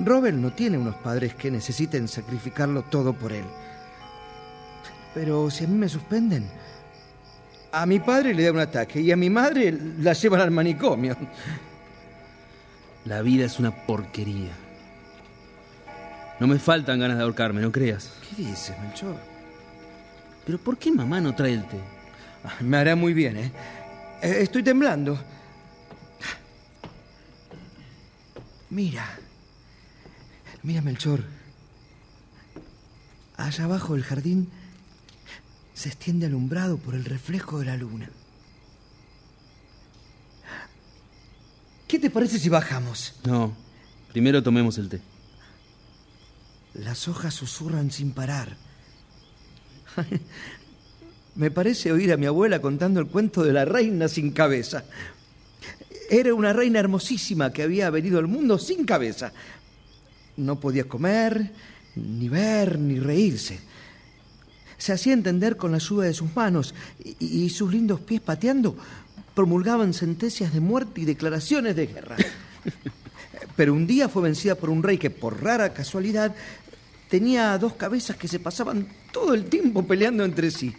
[0.05, 3.45] Robel no tiene unos padres que necesiten sacrificarlo todo por él.
[5.15, 6.49] Pero si a mí me suspenden,
[7.73, 11.17] a mi padre le da un ataque y a mi madre la llevan al manicomio.
[13.05, 14.53] La vida es una porquería.
[16.39, 18.13] No me faltan ganas de ahorcarme, no creas.
[18.29, 19.17] ¿Qué dices, Melchor?
[20.45, 21.79] ¿Pero por qué mamá no trae el té?
[22.61, 23.53] Me hará muy bien, ¿eh?
[24.23, 25.19] eh estoy temblando.
[28.71, 29.19] Mira.
[30.63, 31.25] Mira, Melchor.
[33.37, 34.49] Allá abajo del jardín
[35.75, 38.11] se extiende alumbrado por el reflejo de la luna.
[41.89, 43.15] ¿Qué te parece si bajamos?
[43.25, 43.53] No,
[44.13, 45.01] primero tomemos el té.
[46.75, 48.57] Las hojas susurran sin parar.
[51.35, 54.85] Me parece oír a mi abuela contando el cuento de la reina sin cabeza.
[56.13, 59.33] Era una reina hermosísima que había venido al mundo sin cabeza.
[60.37, 61.53] No podía comer,
[61.95, 63.61] ni ver, ni reírse.
[64.77, 68.77] Se hacía entender con la ayuda de sus manos y, y sus lindos pies pateando
[69.37, 72.17] promulgaban sentencias de muerte y declaraciones de guerra.
[73.57, 76.35] Pero un día fue vencida por un rey que, por rara casualidad,
[77.09, 80.75] tenía dos cabezas que se pasaban todo el tiempo peleando entre sí.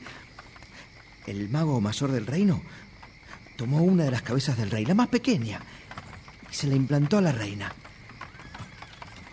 [1.25, 2.61] El mago mayor del reino
[3.55, 5.61] tomó una de las cabezas del rey, la más pequeña,
[6.49, 7.71] y se la implantó a la reina.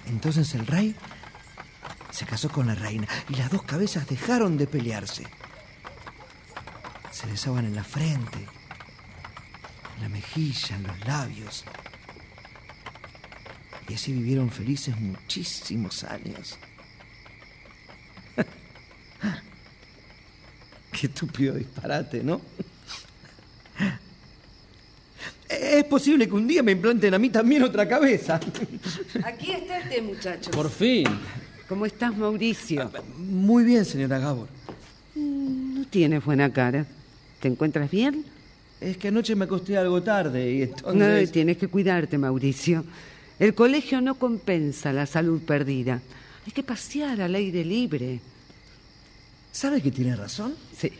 [0.06, 0.94] Entonces el rey
[2.10, 5.24] se casó con la reina y las dos cabezas dejaron de pelearse.
[7.12, 8.38] Se besaban en la frente,
[9.96, 11.64] en la mejilla, en los labios.
[13.88, 16.58] Y así vivieron felices muchísimos años.
[20.92, 22.40] Qué estúpido disparate, ¿no?
[25.48, 28.38] Es posible que un día me implanten a mí también otra cabeza.
[29.24, 30.50] Aquí está este muchacho.
[30.50, 31.06] Por fin.
[31.68, 32.90] ¿Cómo estás, Mauricio?
[33.18, 34.48] Muy bien, señora Gabor.
[35.14, 36.86] No tienes buena cara.
[37.40, 38.24] ¿Te encuentras bien?
[38.80, 41.32] Es que anoche me acosté algo tarde y No, entonces...
[41.32, 42.84] tienes que cuidarte, Mauricio.
[43.38, 46.00] El colegio no compensa la salud perdida.
[46.46, 48.20] Hay que pasear al aire libre.
[49.52, 50.54] ¿Sabe que tiene razón?
[50.76, 50.92] Sí.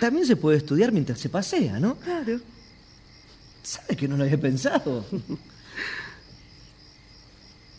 [0.00, 1.96] También se puede estudiar mientras se pasea, ¿no?
[1.96, 2.40] Claro.
[3.66, 5.04] ¿Sabe que no lo había pensado?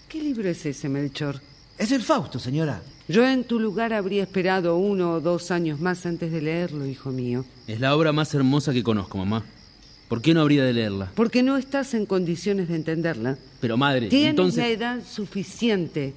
[0.10, 1.39] ¿Qué libro es ese, Melchor?
[1.78, 2.82] Es el Fausto, señora.
[3.08, 7.12] Yo en tu lugar habría esperado uno o dos años más antes de leerlo, hijo
[7.12, 7.45] mío.
[7.67, 9.45] Es la obra más hermosa que conozco, mamá.
[10.10, 11.10] ¿Por qué no habría de leerla?
[11.15, 13.38] Porque no estás en condiciones de entenderla.
[13.62, 14.58] Pero madre, Tienes entonces...
[14.58, 16.15] la edad suficiente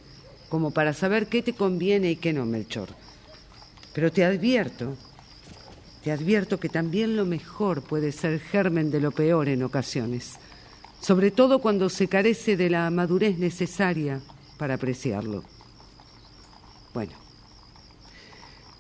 [0.49, 2.89] como para saber qué te conviene y qué no, Melchor.
[3.95, 4.97] Pero te advierto,
[6.03, 10.39] te advierto que también lo mejor puede ser germen de lo peor en ocasiones,
[11.01, 14.21] sobre todo cuando se carece de la madurez necesaria
[14.59, 15.45] para apreciarlo.
[16.95, 17.13] Bueno,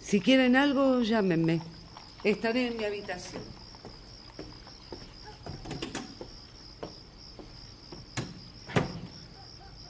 [0.02, 1.61] si quieren algo, llámenme.
[2.24, 3.42] Estaré en mi habitación.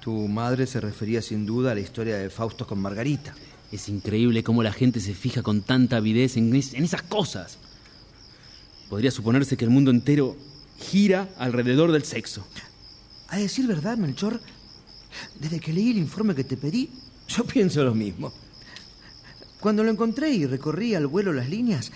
[0.01, 3.35] Tu madre se refería sin duda a la historia de Fausto con Margarita.
[3.73, 7.59] Es increíble cómo la gente se fija con tanta avidez en, es- en esas cosas.
[8.89, 10.37] Podría suponerse que el mundo entero
[10.81, 12.45] gira alrededor del sexo.
[13.29, 14.41] A decir verdad, Melchor,
[15.39, 16.91] desde que leí el informe que te pedí,
[17.29, 18.33] yo pienso lo mismo.
[19.61, 21.93] Cuando lo encontré y recorrí al vuelo las líneas,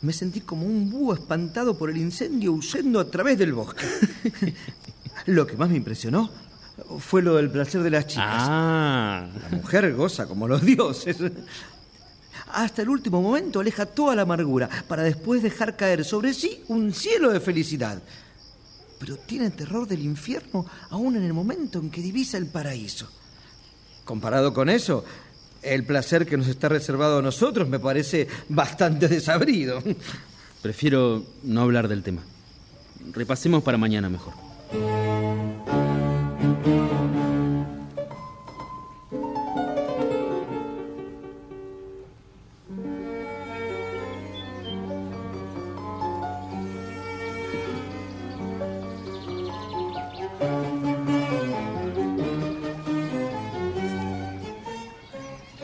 [0.00, 3.86] me sentí como un búho espantado por el incendio huyendo a través del bosque.
[5.26, 6.30] lo que más me impresionó
[6.98, 8.26] fue lo del placer de las chicas.
[8.28, 9.26] Ah.
[9.50, 11.16] La mujer goza como los dioses.
[12.52, 16.92] Hasta el último momento aleja toda la amargura para después dejar caer sobre sí un
[16.92, 18.02] cielo de felicidad.
[18.98, 23.08] Pero tiene terror del infierno aún en el momento en que divisa el paraíso.
[24.04, 25.04] Comparado con eso,
[25.62, 29.82] el placer que nos está reservado a nosotros me parece bastante desabrido.
[30.60, 32.22] Prefiero no hablar del tema.
[33.12, 34.34] Repasemos para mañana mejor.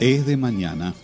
[0.01, 0.95] Es de mañana.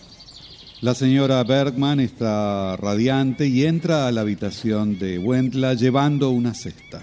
[0.79, 7.01] La señora Bergman está radiante y entra a la habitación de Wendla llevando una cesta.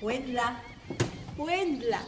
[0.00, 0.62] Wendla,
[1.40, 2.02] Wendla.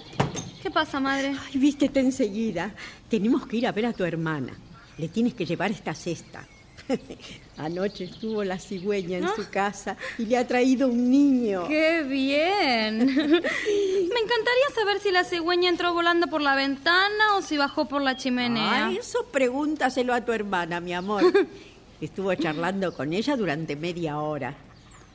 [0.62, 1.34] ¿Qué pasa, madre?
[1.46, 2.74] Ay, vístete enseguida.
[3.08, 4.52] Tenemos que ir a ver a tu hermana.
[4.98, 6.46] Le tienes que llevar esta cesta.
[7.56, 9.32] Anoche estuvo la cigüeña en ¿Ah?
[9.34, 11.66] su casa y le ha traído un niño.
[11.66, 12.98] ¡Qué bien!
[13.06, 18.02] Me encantaría saber si la cigüeña entró volando por la ventana o si bajó por
[18.02, 18.88] la chimenea.
[18.88, 21.22] Ay, eso pregúntaselo a tu hermana, mi amor.
[22.02, 24.54] Estuvo charlando con ella durante media hora.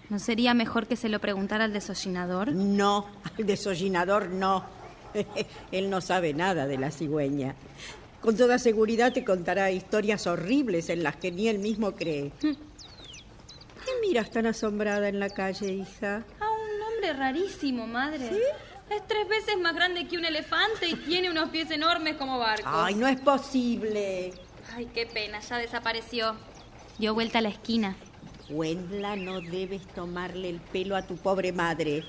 [0.09, 2.53] ¿No sería mejor que se lo preguntara al desollinador?
[2.53, 4.65] No, al desollinador no.
[5.71, 7.55] Él no sabe nada de la cigüeña.
[8.21, 12.31] Con toda seguridad te contará historias horribles en las que ni él mismo cree.
[12.41, 16.25] ¿Qué miras tan asombrada en la calle, hija?
[16.39, 18.31] A un hombre rarísimo, madre.
[18.89, 22.65] Es tres veces más grande que un elefante y tiene unos pies enormes como barcos.
[22.73, 24.33] Ay, no es posible.
[24.75, 26.35] Ay, qué pena, ya desapareció.
[26.97, 27.95] Dio vuelta a la esquina.
[28.49, 32.03] Wendla, no debes tomarle el pelo a tu pobre madre.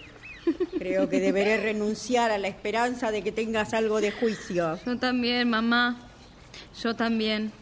[0.78, 4.78] Creo que deberé renunciar a la esperanza de que tengas algo de juicio.
[4.84, 5.98] Yo también, mamá.
[6.82, 7.52] Yo también.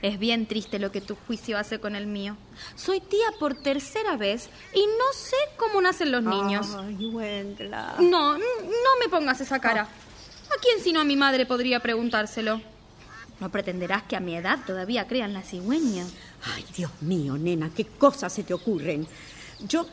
[0.00, 2.36] Es bien triste lo que tu juicio hace con el mío.
[2.76, 6.76] Soy tía por tercera vez y no sé cómo nacen los niños.
[6.78, 7.96] Ay, Wendla.
[7.98, 9.82] No, no me pongas esa cara.
[9.82, 12.60] ¿A quién sino a mi madre podría preguntárselo?
[13.40, 16.04] No pretenderás que a mi edad todavía crean la cigüeña.
[16.44, 19.06] Ay, Dios mío, nena, qué cosas se te ocurren.
[19.66, 19.86] Yo.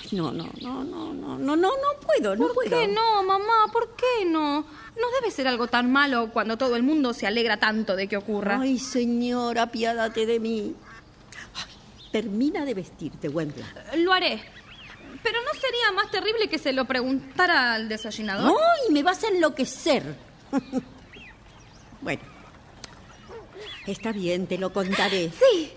[0.00, 2.70] Ay, no, no, no, no, no, no, no, no puedo, no ¿Por puedo.
[2.70, 3.66] qué no, mamá?
[3.72, 4.60] ¿Por qué no?
[4.60, 8.16] No debe ser algo tan malo cuando todo el mundo se alegra tanto de que
[8.16, 8.58] ocurra.
[8.60, 10.74] Ay, señora, apiádate de mí.
[11.54, 11.72] Ay,
[12.10, 13.66] termina de vestirte, Wendla.
[13.96, 14.42] Lo haré.
[15.22, 18.52] Pero ¿no sería más terrible que se lo preguntara al desayunador?
[18.52, 20.16] ¡Ay, me vas a enloquecer!
[22.00, 22.22] bueno,
[23.92, 25.30] está bien, te lo contaré.
[25.30, 25.72] Sí.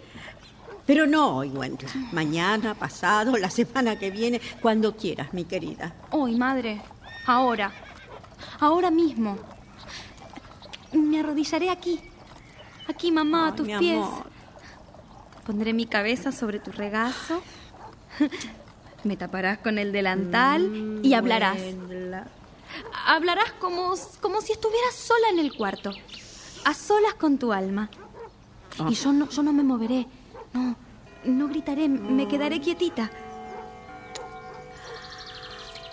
[0.86, 1.89] Pero no hoy, Wendla.
[2.12, 5.93] Mañana, pasado, la semana que viene, cuando quieras, mi querida.
[6.12, 6.82] Hoy, madre.
[7.26, 7.72] Ahora.
[8.59, 9.38] Ahora mismo.
[10.91, 11.99] Me arrodillaré aquí.
[12.88, 13.97] Aquí, mamá, a tus mi pies.
[13.97, 14.26] amor.
[15.45, 17.41] Pondré mi cabeza sobre tu regazo.
[19.03, 21.57] Me taparás con el delantal y hablarás.
[21.59, 22.28] Wendla.
[23.07, 25.91] Hablarás como, como si estuvieras sola en el cuarto.
[26.66, 27.89] A solas con tu alma.
[28.89, 30.07] Y yo no, yo no me moveré.
[30.53, 30.76] No,
[31.26, 31.88] no gritaré.
[31.88, 33.09] Me quedaré quietita.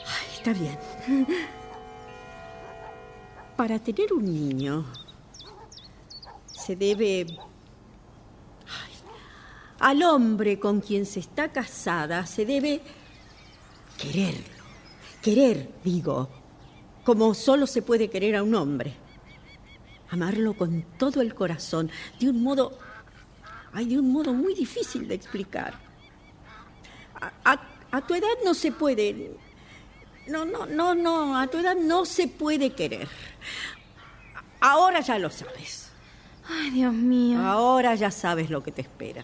[0.06, 0.78] Ay, está bien.
[3.56, 4.86] Para tener un niño
[6.52, 7.26] se debe
[8.66, 8.92] Ay,
[9.80, 12.80] al hombre con quien se está casada se debe
[13.96, 14.58] quererlo.
[15.22, 16.28] Querer, digo,
[17.04, 19.07] como solo se puede querer a un hombre.
[20.10, 22.78] Amarlo con todo el corazón, de un modo,
[23.72, 25.74] ay, de un modo muy difícil de explicar.
[27.20, 29.32] A, a- a tu edad no se puede,
[30.28, 33.08] no, no, no, no, a tu edad no se puede querer.
[34.60, 35.90] Ahora ya lo sabes.
[36.48, 37.38] Ay, Dios mío.
[37.40, 39.22] Ahora ya sabes lo que te espera.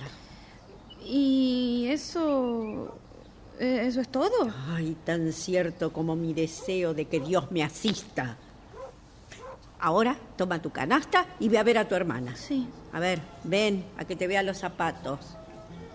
[1.05, 2.97] ¿Y eso...
[3.59, 4.51] eh, eso es todo?
[4.69, 8.37] Ay, tan cierto como mi deseo de que Dios me asista.
[9.81, 12.35] Ahora toma tu canasta y ve a ver a tu hermana.
[12.37, 12.67] Sí.
[12.93, 15.19] A ver, ven a que te vea los zapatos,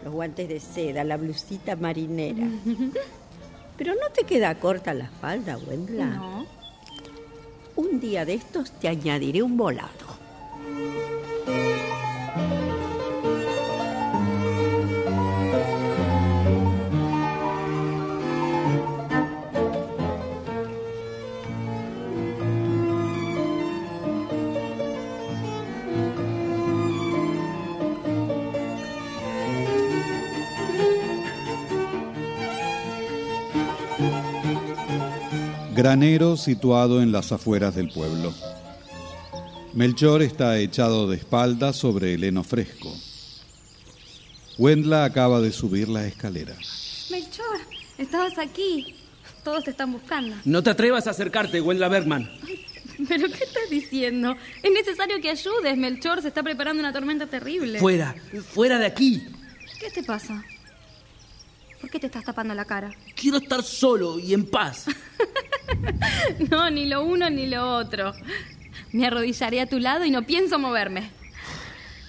[0.03, 2.47] los guantes de seda, la blusita marinera.
[3.77, 6.05] Pero no te queda corta la falda, Wendla.
[6.05, 6.45] No.
[7.77, 10.19] Un día de estos te añadiré un volado.
[35.79, 38.33] Granero situado en las afueras del pueblo.
[39.73, 42.93] Melchor está echado de espaldas sobre el heno fresco.
[44.57, 46.53] Wendla acaba de subir la escalera.
[47.09, 47.59] Melchor,
[47.97, 48.93] estabas aquí.
[49.45, 50.35] Todos te están buscando.
[50.43, 52.29] No te atrevas a acercarte, Wendla Bergman.
[53.07, 54.35] ¿Pero qué estás diciendo?
[54.61, 56.21] Es necesario que ayudes, Melchor.
[56.21, 57.79] Se está preparando una tormenta terrible.
[57.79, 58.13] Fuera,
[58.53, 59.23] fuera de aquí.
[59.79, 60.43] ¿Qué te pasa?
[61.89, 62.91] ¿Por qué te estás tapando la cara?
[63.15, 64.85] Quiero estar solo y en paz.
[66.51, 68.13] No, ni lo uno ni lo otro.
[68.91, 71.09] Me arrodillaré a tu lado y no pienso moverme.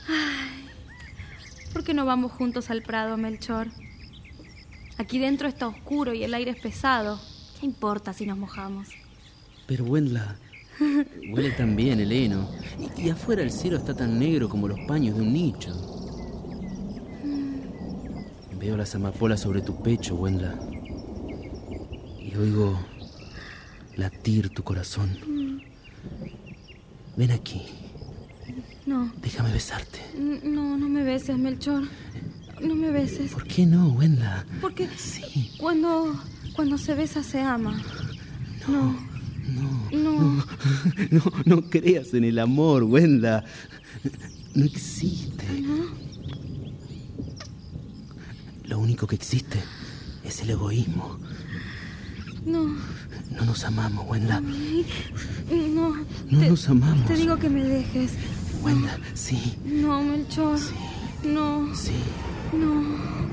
[0.09, 0.69] Ay,
[1.73, 3.69] ¿Por qué no vamos juntos al prado, Melchor?
[4.99, 7.21] Aquí dentro está oscuro y el aire es pesado.
[7.59, 8.89] ¿Qué importa si nos mojamos?
[9.67, 10.37] Pero Wendla,
[11.31, 12.51] huele tan bien el heno.
[12.97, 16.00] Y, y afuera el cielo está tan negro como los paños de un nicho.
[18.61, 20.55] Veo las amapolas sobre tu pecho, Wendla.
[22.21, 22.79] Y oigo
[23.97, 25.63] latir tu corazón.
[27.17, 27.63] Ven aquí,
[28.87, 29.99] No, déjame besarte.
[30.45, 31.85] no, no me beses, Melchor.
[32.63, 33.33] No me beses.
[33.33, 34.45] ¿Por qué no, Wendla?
[34.61, 34.89] Porque
[35.59, 36.15] cuando,
[36.55, 37.81] cuando se besa se ama.
[38.69, 38.95] No.
[39.49, 39.91] No.
[39.91, 40.45] No.
[41.11, 43.45] No, no creas en el amor, Wendla.
[44.55, 45.45] No existe.
[48.65, 49.63] Lo único que existe
[50.25, 51.17] es el egoísmo.
[52.45, 52.65] No.
[53.37, 54.41] No nos amamos, Wendla.
[54.41, 55.95] No.
[56.29, 57.07] No te- nos amamos.
[57.07, 58.11] Te digo que me dejes.
[58.63, 60.59] Wendla, sí, No, Melchor.
[61.23, 61.73] No.
[61.77, 61.93] sí.
[62.53, 63.30] No.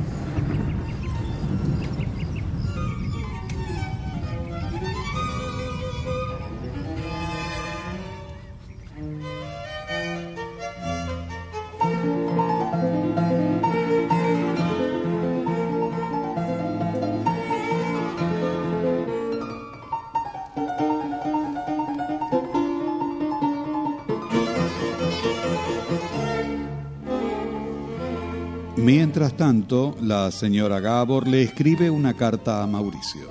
[29.38, 33.30] Tanto, la señora Gabor le escribe una carta a Mauricio.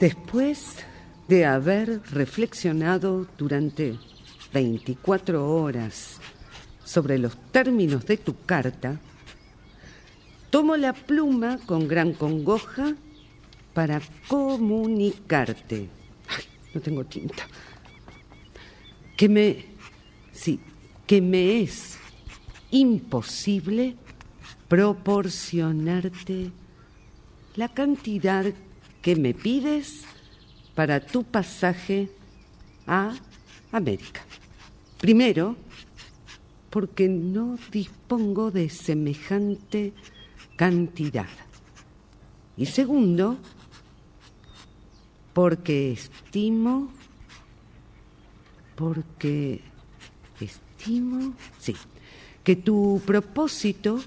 [0.00, 0.78] Después
[1.28, 3.96] de haber reflexionado durante
[4.52, 6.18] 24 horas
[6.84, 9.00] sobre los términos de tu carta,
[10.50, 12.94] tomo la pluma con gran congoja
[13.74, 15.88] para comunicarte.
[16.28, 17.46] Ay, no tengo tinta.
[19.16, 19.64] Que me.
[20.32, 20.60] Sí,
[21.06, 21.98] que me es
[22.74, 23.94] imposible
[24.66, 26.50] proporcionarte
[27.54, 28.52] la cantidad
[29.00, 30.02] que me pides
[30.74, 32.10] para tu pasaje
[32.88, 33.14] a
[33.70, 34.22] América.
[34.98, 35.56] Primero,
[36.68, 39.92] porque no dispongo de semejante
[40.56, 41.28] cantidad.
[42.56, 43.38] Y segundo,
[45.32, 46.88] porque estimo,
[48.74, 49.60] porque
[50.40, 51.76] estimo, sí,
[52.44, 54.00] que tu propósito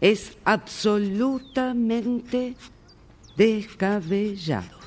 [0.00, 2.54] es absolutamente
[3.36, 4.78] descabellado.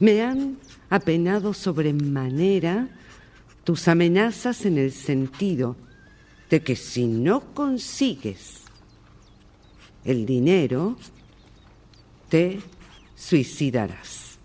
[0.00, 0.58] Me han
[0.90, 2.88] apenado sobremanera
[3.64, 5.74] tus amenazas en el sentido
[6.50, 8.58] de que si no consigues
[10.04, 10.96] el dinero,
[12.28, 12.60] te
[13.14, 14.38] suicidarás.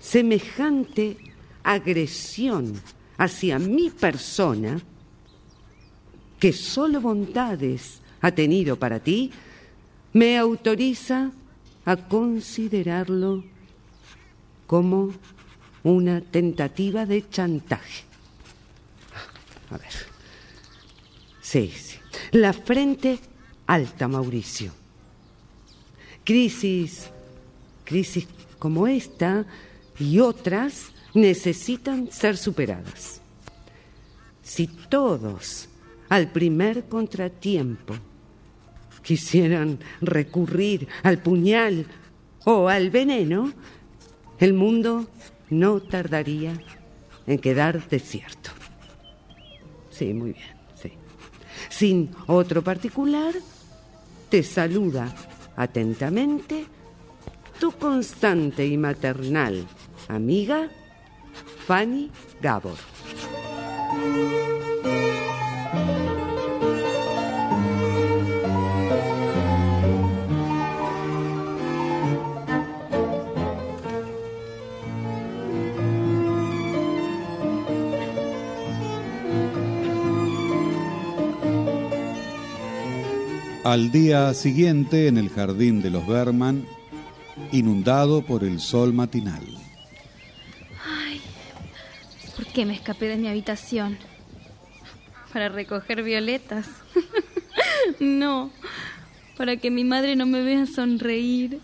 [0.00, 1.16] Semejante
[1.62, 2.74] agresión
[3.18, 4.80] hacia mi persona,
[6.38, 9.30] que solo bondades ha tenido para ti,
[10.12, 11.30] me autoriza
[11.84, 13.44] a considerarlo
[14.66, 15.12] como
[15.82, 18.04] una tentativa de chantaje.
[19.70, 19.92] A ver.
[21.40, 21.98] Sí, sí.
[22.32, 23.18] La frente
[23.66, 24.72] alta, Mauricio.
[26.24, 27.10] Crisis,
[27.84, 28.26] crisis
[28.58, 29.44] como esta
[29.98, 33.20] y otras necesitan ser superadas.
[34.42, 35.68] Si todos
[36.08, 37.94] al primer contratiempo
[39.02, 41.86] quisieran recurrir al puñal
[42.44, 43.52] o al veneno,
[44.38, 45.08] el mundo
[45.50, 46.58] no tardaría
[47.26, 48.50] en quedar desierto.
[49.90, 50.92] Sí, muy bien, sí.
[51.68, 53.34] Sin otro particular,
[54.28, 55.14] te saluda
[55.56, 56.64] atentamente
[57.60, 59.66] tu constante y maternal
[60.08, 60.68] amiga
[61.66, 62.10] Fanny
[62.40, 62.76] Gabor.
[83.64, 86.66] Al día siguiente, en el jardín de los Berman,
[87.52, 89.51] inundado por el sol matinal.
[92.52, 93.96] ¿Por qué me escapé de mi habitación?
[95.32, 96.66] Para recoger violetas.
[97.98, 98.50] no,
[99.38, 101.60] para que mi madre no me vea sonreír.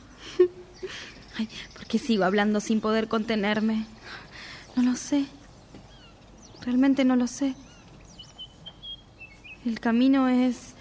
[1.36, 3.84] Ay, ¿por qué sigo hablando sin poder contenerme?
[4.76, 5.26] No lo sé.
[6.62, 7.54] Realmente no lo sé.
[9.66, 10.74] El camino es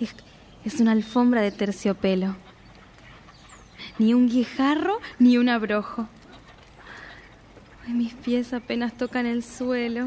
[0.00, 0.16] es,
[0.64, 2.34] es una alfombra de terciopelo.
[4.00, 6.08] Ni un guijarro ni un abrojo.
[7.86, 10.06] Ay, mis pies apenas tocan el suelo.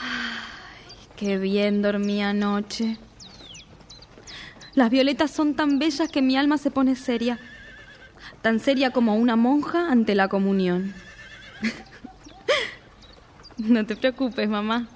[0.00, 2.98] Ay, qué bien dormí anoche.
[4.74, 7.38] Las violetas son tan bellas que mi alma se pone seria,
[8.40, 10.94] tan seria como una monja ante la comunión.
[13.58, 14.88] No te preocupes, mamá.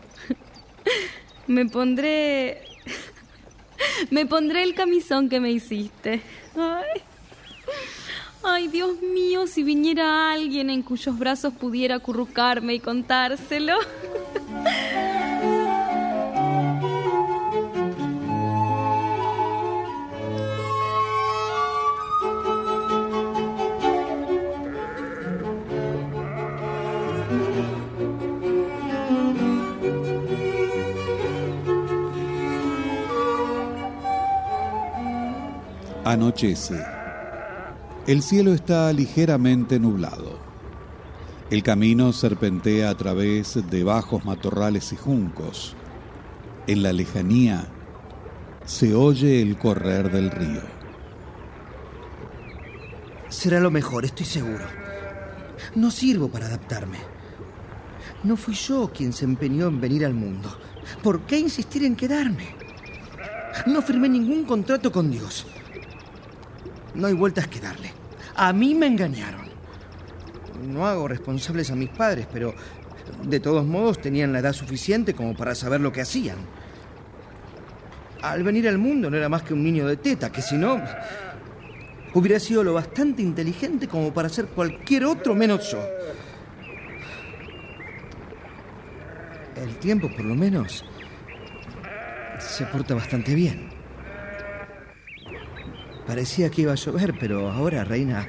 [1.47, 2.63] Me pondré.
[4.11, 6.21] Me pondré el camisón que me hiciste.
[6.57, 7.03] Ay.
[8.49, 13.75] Ay, Dios mío, si viniera alguien en cuyos brazos pudiera acurrucarme y contárselo.
[36.05, 36.96] Anochece.
[38.07, 40.39] El cielo está ligeramente nublado.
[41.51, 45.75] El camino serpentea a través de bajos matorrales y juncos.
[46.69, 47.67] En la lejanía
[48.65, 50.63] se oye el correr del río.
[53.29, 54.65] Será lo mejor, estoy seguro.
[55.75, 56.99] No sirvo para adaptarme.
[58.23, 60.57] No fui yo quien se empeñó en venir al mundo.
[61.03, 62.55] ¿Por qué insistir en quedarme?
[63.67, 65.45] No firmé ningún contrato con Dios.
[66.97, 67.93] No hay vueltas que darle.
[68.35, 69.47] A mí me engañaron.
[70.67, 72.55] No hago responsables a mis padres, pero
[73.23, 76.37] De todos modos, tenían la edad suficiente como para saber lo que hacían.
[78.23, 80.83] Al venir al mundo no era más que un niño de teta, que si no,
[82.15, 85.81] hubiera sido lo bastante inteligente como para ser cualquier otro menos yo.
[89.57, 90.85] El tiempo, por lo menos,
[92.39, 93.76] se porta bastante bien.
[96.07, 98.27] Parecía que iba a llover, pero ahora reina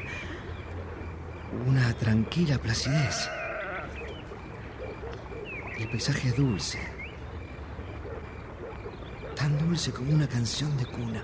[1.68, 3.30] una tranquila placidez.
[5.78, 6.80] El paisaje es dulce.
[9.36, 11.24] Tan dulce como una canción de cuna.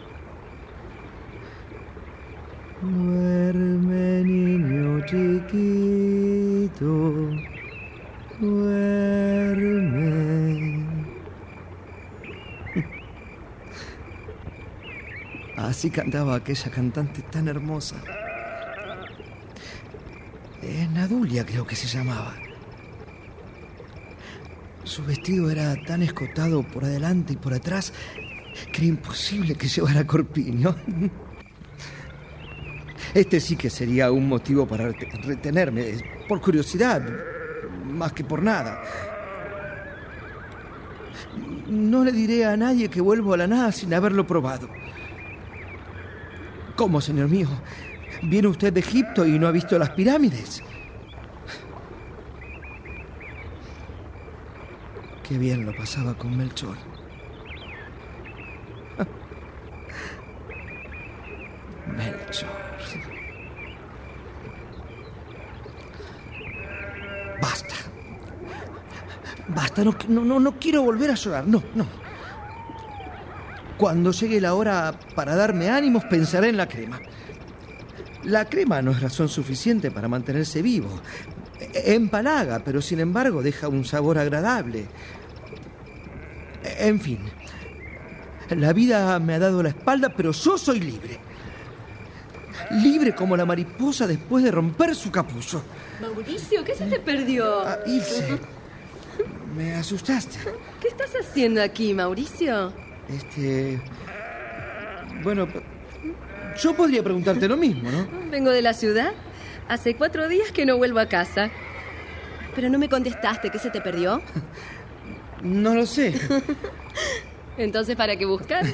[2.82, 6.86] Duerme, niño chiquito.
[8.40, 10.53] Duerme.
[15.64, 17.96] Así cantaba aquella cantante tan hermosa.
[20.62, 22.34] Eh, Nadulia creo que se llamaba.
[24.84, 27.94] Su vestido era tan escotado por adelante y por atrás
[28.72, 30.76] que era imposible que llevara corpiño.
[33.14, 35.98] Este sí que sería un motivo para rete- retenerme,
[36.28, 37.02] por curiosidad,
[37.86, 38.82] más que por nada.
[41.68, 44.68] No le diré a nadie que vuelvo a la nada sin haberlo probado.
[46.76, 47.48] ¿Cómo, señor mío?
[48.24, 50.64] ¿Viene usted de Egipto y no ha visto las pirámides?
[55.28, 56.76] Qué bien lo pasaba con Melchor.
[61.88, 62.50] Melchor.
[67.42, 67.76] Basta.
[69.48, 72.03] Basta, no, no, no, quiero volver a llorar, no, no.
[73.84, 77.02] Cuando llegue la hora para darme ánimos, pensaré en la crema.
[78.24, 81.02] La crema no es razón suficiente para mantenerse vivo.
[81.74, 84.86] Empalaga, pero sin embargo deja un sabor agradable.
[86.64, 87.20] En fin,
[88.52, 91.20] la vida me ha dado la espalda, pero yo soy libre.
[92.72, 95.62] Libre como la mariposa después de romper su capullo.
[96.00, 97.68] Mauricio, ¿qué se te perdió?
[97.68, 98.40] Ah, Ilse,
[99.58, 100.38] me asustaste.
[100.80, 102.82] ¿Qué estás haciendo aquí, Mauricio?
[103.10, 103.82] Este.
[105.22, 105.48] Bueno,
[106.62, 108.08] yo podría preguntarte lo mismo, ¿no?
[108.30, 109.14] Vengo de la ciudad.
[109.68, 111.50] Hace cuatro días que no vuelvo a casa.
[112.56, 114.22] Pero no me contestaste, ¿qué se te perdió?
[115.44, 116.14] No lo sé.
[117.58, 118.66] Entonces, ¿para qué buscar?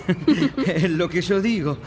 [0.90, 1.80] Lo que yo digo.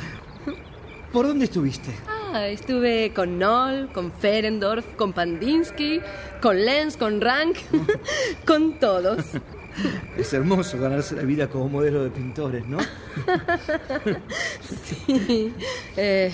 [1.13, 1.93] ¿Por dónde estuviste?
[2.09, 6.01] Ah, estuve con Noll, con Ferendorf, con Pandinsky,
[6.41, 7.59] con Lenz, con Rank,
[8.45, 9.25] con todos.
[10.17, 12.79] Es hermoso ganarse la vida como modelo de pintores, ¿no?
[14.85, 15.53] Sí.
[15.97, 16.33] Eh,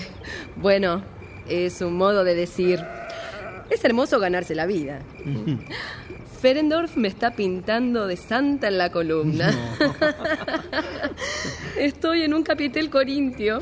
[0.55, 1.03] bueno,
[1.47, 2.79] es un modo de decir.
[3.69, 4.99] Es hermoso ganarse la vida.
[6.41, 9.53] Ferendorf me está pintando de santa en la columna.
[11.77, 13.59] Estoy en un capitel corintio.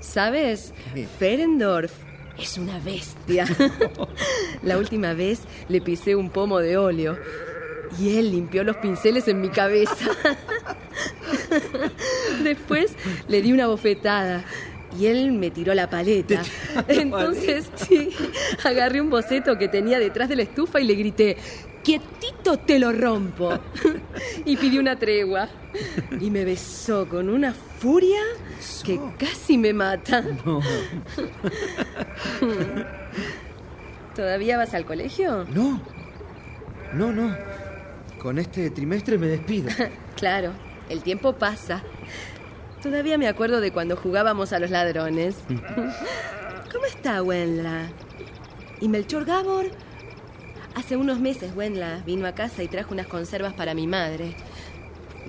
[0.00, 0.72] ¿Sabes?
[1.18, 1.92] Ferendorf
[2.38, 3.46] es una bestia.
[4.62, 7.16] La última vez le pisé un pomo de óleo
[7.98, 10.10] y él limpió los pinceles en mi cabeza.
[12.42, 12.94] Después
[13.28, 14.44] le di una bofetada
[14.98, 16.42] y él me tiró la paleta.
[16.88, 18.10] Entonces, sí,
[18.64, 21.36] agarré un boceto que tenía detrás de la estufa y le grité,
[21.82, 23.58] quietito te lo rompo.
[24.46, 25.48] Y pidió una tregua.
[26.20, 28.20] Y me besó con una furia
[28.84, 30.22] que casi me mata.
[34.14, 35.44] ¿Todavía vas al colegio?
[35.52, 35.80] No.
[36.92, 37.36] No, no.
[38.24, 39.68] Con este trimestre me despido.
[40.16, 40.52] Claro,
[40.88, 41.82] el tiempo pasa.
[42.82, 45.36] Todavía me acuerdo de cuando jugábamos a los ladrones.
[46.72, 47.88] ¿Cómo está Wenla?
[48.80, 49.66] ¿Y Melchor Gabor?
[50.74, 54.34] Hace unos meses Wenla vino a casa y trajo unas conservas para mi madre.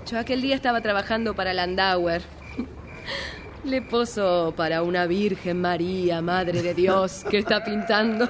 [0.10, 2.22] Yo aquel día estaba trabajando para Landauer.
[3.66, 8.30] Le poso para una Virgen María, Madre de Dios, que está pintando.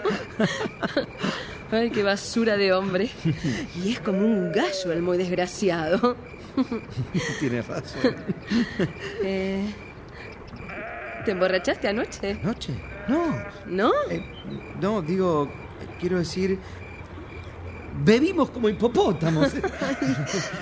[1.71, 3.09] Ay, qué basura de hombre.
[3.83, 6.15] Y es como un gallo el muy desgraciado.
[7.39, 8.15] Tienes razón.
[9.23, 9.65] Eh,
[11.25, 12.35] ¿Te emborrachaste anoche?
[12.43, 12.73] ¿Noche?
[13.07, 13.43] No.
[13.65, 13.91] ¿No?
[14.11, 14.23] Eh,
[14.79, 15.51] no, digo,
[15.99, 16.59] quiero decir.
[18.03, 19.53] Bebimos como hipopótamos.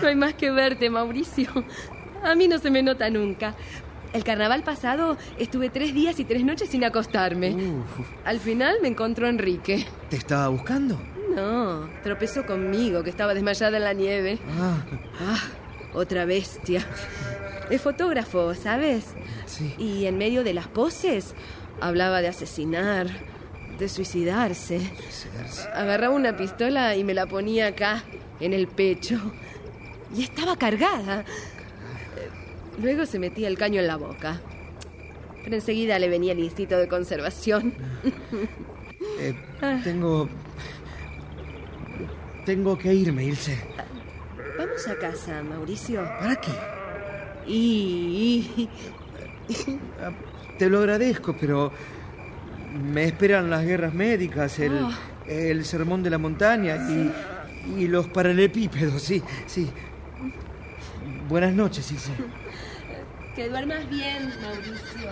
[0.01, 1.49] No hay más que verte, Mauricio.
[2.23, 3.55] A mí no se me nota nunca.
[4.13, 7.55] El carnaval pasado estuve tres días y tres noches sin acostarme.
[8.25, 9.87] Al final me encontró Enrique.
[10.09, 11.01] ¿Te estaba buscando?
[11.35, 14.37] No, tropezó conmigo, que estaba desmayada en la nieve.
[14.59, 14.77] Ah,
[15.19, 15.39] Ah,
[15.95, 16.85] otra bestia.
[17.71, 19.05] Es fotógrafo, ¿sabes?
[19.47, 19.73] sí.
[19.79, 21.33] Y en medio de las poses
[21.81, 23.07] hablaba de asesinar,
[23.79, 24.79] de suicidarse.
[25.73, 28.03] Agarraba una pistola y me la ponía acá,
[28.39, 29.19] en el pecho.
[30.15, 31.25] Y estaba cargada.
[32.81, 34.41] Luego se metía el caño en la boca.
[35.43, 37.73] Pero enseguida le venía el instinto de conservación.
[39.19, 39.35] Eh,
[39.83, 40.27] tengo.
[42.45, 43.57] Tengo que irme, Ilse.
[44.57, 46.01] Vamos a casa, Mauricio.
[46.19, 46.51] ¿Para qué?
[47.45, 48.69] Y.
[50.57, 51.71] Te lo agradezco, pero.
[52.73, 54.89] Me esperan las guerras médicas, el, Oh.
[55.27, 57.11] el sermón de la montaña y,
[57.83, 59.69] y los paralelepípedos, sí, sí.
[61.29, 62.11] Buenas noches, Ilse.
[63.35, 65.11] Que duermas bien, Mauricio.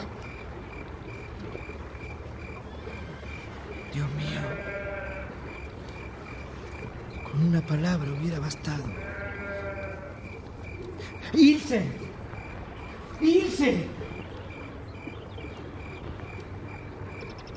[3.92, 4.42] Dios mío.
[7.24, 8.84] Con una palabra hubiera bastado.
[11.34, 11.84] ¡Ilse!
[13.20, 13.88] ¡Ilse!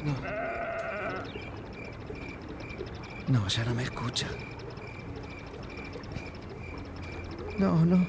[0.03, 0.15] No.
[3.29, 4.29] No, ya no me escucha.
[7.59, 8.07] No, no.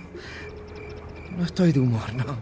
[1.38, 2.38] No estoy de humor, no.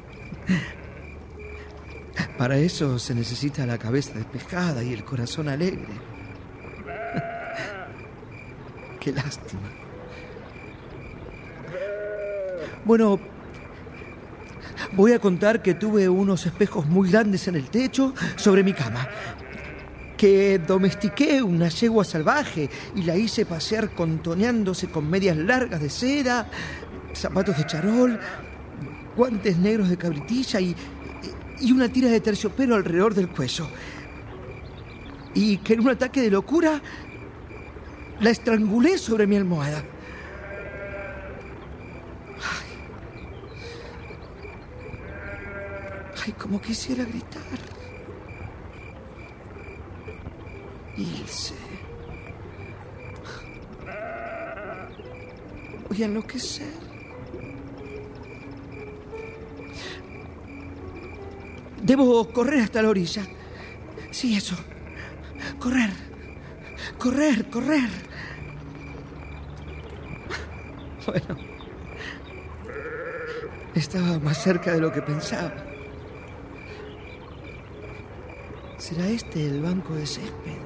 [2.38, 5.86] Para eso se necesita la cabeza despejada y el corazón alegre.
[9.00, 9.70] Qué lástima.
[12.86, 13.20] Bueno,
[14.92, 19.08] voy a contar que tuve unos espejos muy grandes en el techo sobre mi cama.
[20.18, 26.48] Que domestiqué una yegua salvaje y la hice pasear contoneándose con medias largas de seda,
[27.14, 28.20] zapatos de charol,
[29.16, 30.76] guantes negros de cabritilla y,
[31.60, 33.68] y una tira de terciopelo alrededor del cuello.
[35.34, 36.82] Y que en un ataque de locura
[38.20, 39.84] la estrangulé sobre mi almohada.
[46.26, 47.42] Ay, como quisiera gritar.
[50.96, 51.56] Ilse.
[55.90, 56.83] Voy a enloquecer.
[61.84, 63.24] Debo correr hasta la orilla.
[64.10, 64.56] Sí, eso.
[65.60, 65.90] Correr.
[66.98, 67.90] Correr, correr.
[71.06, 71.38] Bueno.
[73.76, 75.54] Estaba más cerca de lo que pensaba.
[78.78, 80.60] ¿Será este el banco de césped?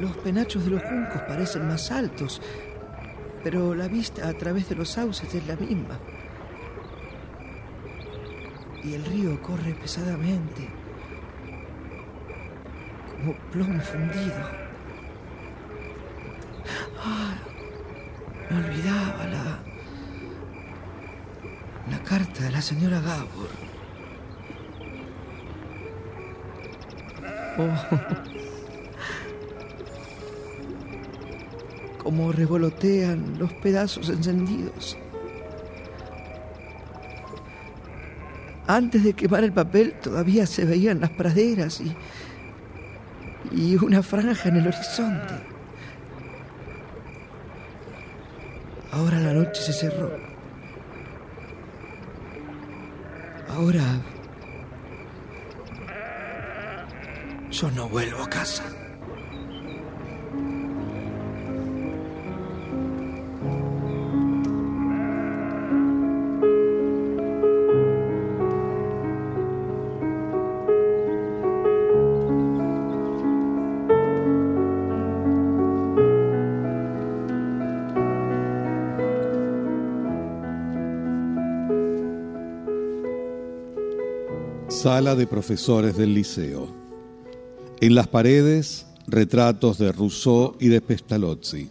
[0.00, 2.40] Los penachos de los juncos parecen más altos,
[3.42, 5.98] pero la vista a través de los sauces es la misma.
[8.84, 10.68] Y el río corre pesadamente,
[13.10, 14.64] como plomo fundido.
[17.02, 17.34] Ah,
[18.50, 19.58] me olvidaba la.
[21.90, 23.48] la carta de la señora Gabor.
[27.56, 27.70] Oh.
[32.02, 34.98] Cómo revolotean los pedazos encendidos.
[38.66, 41.94] Antes de quemar el papel todavía se veían las praderas y,
[43.52, 45.34] y una franja en el horizonte.
[48.90, 50.10] Ahora la noche se cerró.
[53.48, 53.82] Ahora
[57.50, 58.64] yo no vuelvo a casa.
[84.84, 86.68] Sala de profesores del liceo.
[87.80, 91.70] En las paredes, retratos de Rousseau y de Pestalozzi.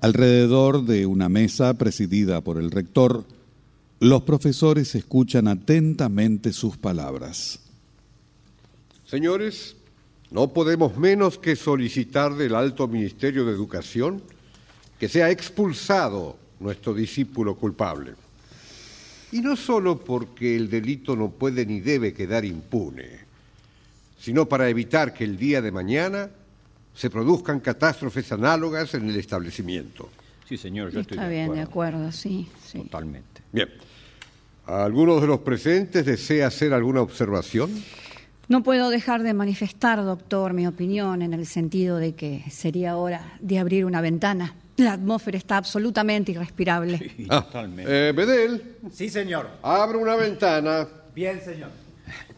[0.00, 3.24] Alrededor de una mesa presidida por el rector,
[3.98, 7.58] los profesores escuchan atentamente sus palabras.
[9.04, 9.74] Señores,
[10.30, 14.22] no podemos menos que solicitar del Alto Ministerio de Educación
[15.00, 18.14] que sea expulsado nuestro discípulo culpable.
[19.32, 23.20] Y no solo porque el delito no puede ni debe quedar impune,
[24.18, 26.30] sino para evitar que el día de mañana
[26.94, 30.08] se produzcan catástrofes análogas en el establecimiento.
[30.48, 31.98] Sí, señor, yo estoy Está de bien, de acuerdo.
[31.98, 32.78] acuerdo, sí, sí.
[32.78, 33.42] Totalmente.
[33.52, 33.68] Bien.
[34.66, 37.70] ¿Alguno de los presentes desea hacer alguna observación?
[38.48, 43.34] No puedo dejar de manifestar, doctor, mi opinión en el sentido de que sería hora
[43.40, 44.54] de abrir una ventana.
[44.78, 47.10] La atmósfera está absolutamente irrespirable.
[47.28, 47.46] Ah,
[47.78, 49.50] eh, Bedel, Sí, señor.
[49.62, 50.86] abre una ventana.
[51.14, 51.70] Bien, señor.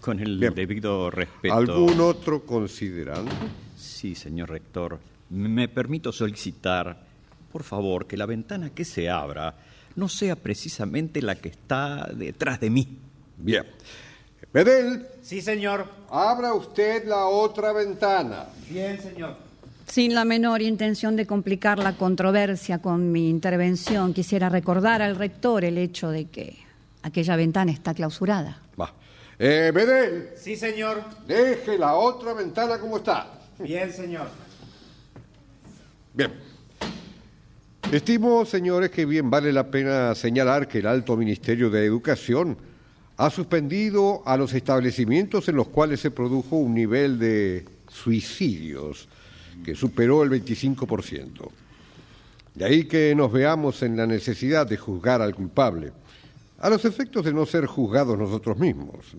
[0.00, 1.54] Con el debido respeto.
[1.54, 3.30] ¿Algún otro considerante?
[3.76, 4.98] Sí, señor rector.
[5.28, 7.04] Me permito solicitar,
[7.52, 9.54] por favor, que la ventana que se abra
[9.94, 12.98] no sea precisamente la que está detrás de mí.
[13.36, 13.64] Bien.
[14.52, 15.06] Bedel.
[15.22, 15.86] Sí, señor.
[16.10, 18.46] Abra usted la otra ventana.
[18.68, 19.36] Bien, señor.
[19.86, 25.64] Sin la menor intención de complicar la controversia con mi intervención, quisiera recordar al rector
[25.64, 26.56] el hecho de que
[27.02, 28.60] aquella ventana está clausurada.
[28.80, 28.92] Va.
[29.38, 30.30] Eh, Bedel.
[30.36, 31.02] Sí, señor.
[31.26, 33.28] Deje la otra ventana como está.
[33.58, 34.28] Bien, señor.
[36.12, 36.32] Bien.
[37.92, 42.56] Estimo, señores, que bien vale la pena señalar que el Alto Ministerio de Educación
[43.20, 49.08] ha suspendido a los establecimientos en los cuales se produjo un nivel de suicidios
[49.62, 51.50] que superó el 25%.
[52.54, 55.92] De ahí que nos veamos en la necesidad de juzgar al culpable,
[56.60, 59.14] a los efectos de no ser juzgados nosotros mismos.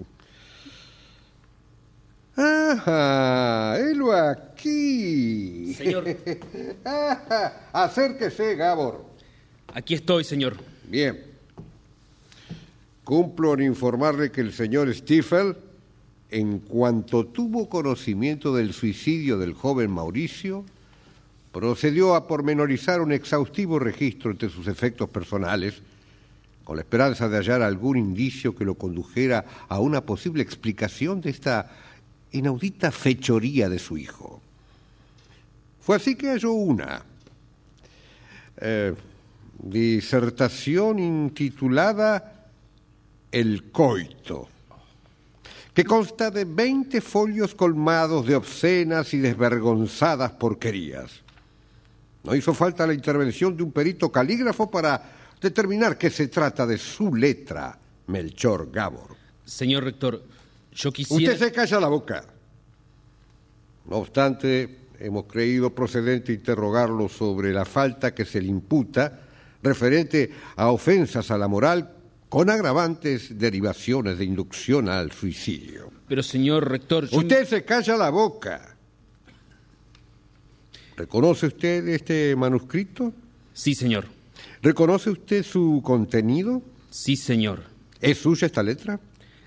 [2.36, 3.78] ¡Ajá!
[3.78, 5.76] ¡Helo aquí!
[5.76, 6.06] Señor.
[6.84, 9.06] Ajá, Acérquese, Gabor.
[9.72, 10.58] Aquí estoy, señor.
[10.88, 11.30] Bien.
[13.12, 15.57] Cumplo en informarle que el señor Stiefel,
[16.30, 20.64] en cuanto tuvo conocimiento del suicidio del joven Mauricio,
[21.51, 25.82] procedió a pormenorizar un exhaustivo registro entre sus efectos personales,
[26.64, 31.32] con la esperanza de hallar algún indicio que lo condujera a una posible explicación de
[31.32, 31.70] esta
[32.32, 34.39] inaudita fechoría de su hijo.
[35.82, 37.03] Fue así que halló una
[38.55, 38.93] eh,
[39.62, 42.30] disertación intitulada
[43.32, 44.49] El coito,
[45.73, 51.21] que consta de 20 folios colmados de obscenas y desvergonzadas porquerías.
[52.23, 55.01] No hizo falta la intervención de un perito calígrafo para
[55.39, 57.77] determinar que se trata de su letra,
[58.07, 59.15] Melchor Gabor.
[59.45, 60.21] Señor rector,
[60.73, 61.34] yo quisiera...
[61.34, 62.25] Usted se calla la boca.
[63.89, 69.21] No obstante, hemos creído procedente interrogarlo sobre la falta que se le imputa
[69.63, 72.01] referente a ofensas a la moral
[72.32, 75.91] con agravantes derivaciones de inducción al suicidio.
[76.07, 77.05] Pero, señor rector...
[77.09, 78.77] yo- Usted se calla la boca.
[80.95, 83.11] ¿Reconoce usted este manuscrito?
[83.53, 84.05] Sí, señor.
[84.61, 86.61] ¿Reconoce usted su contenido?
[86.89, 87.63] Sí, señor.
[87.99, 88.97] ¿Es suya esta letra?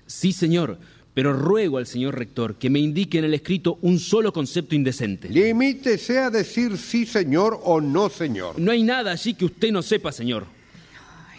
[0.05, 0.77] Sí, señor.
[1.15, 5.27] Pero ruego al señor rector que me indique en el escrito un solo concepto indecente.
[5.29, 8.59] Limítese a decir sí, señor o no, señor.
[8.59, 10.53] No hay nada allí que usted no sepa, señor.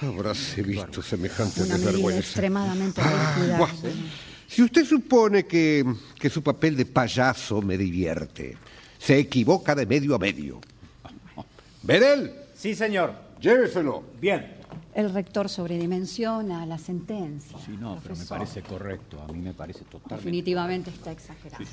[0.00, 2.20] Habráse visto semejante Una desvergüenza.
[2.20, 3.68] extremadamente Ah.
[4.48, 5.84] Si usted supone que,
[6.18, 8.56] que su papel de payaso me divierte,
[8.98, 10.60] se equivoca de medio a medio.
[11.82, 13.14] Bedel, Sí, señor.
[13.40, 14.02] lléveselo.
[14.20, 14.54] Bien.
[14.94, 17.56] El rector sobredimensiona la sentencia.
[17.64, 19.20] Sí, no, pero me parece correcto.
[19.22, 20.16] A mí me parece totalmente.
[20.24, 21.64] Definitivamente está exagerado.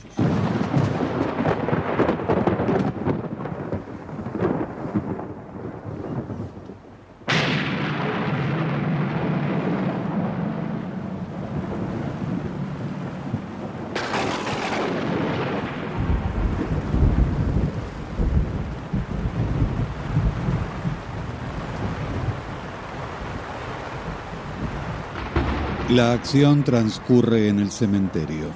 [25.94, 28.48] La acción transcurre en el cementerio.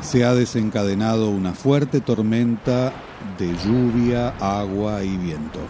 [0.00, 2.92] Se ha desencadenado una fuerte tormenta
[3.38, 5.60] de lluvia, agua y viento.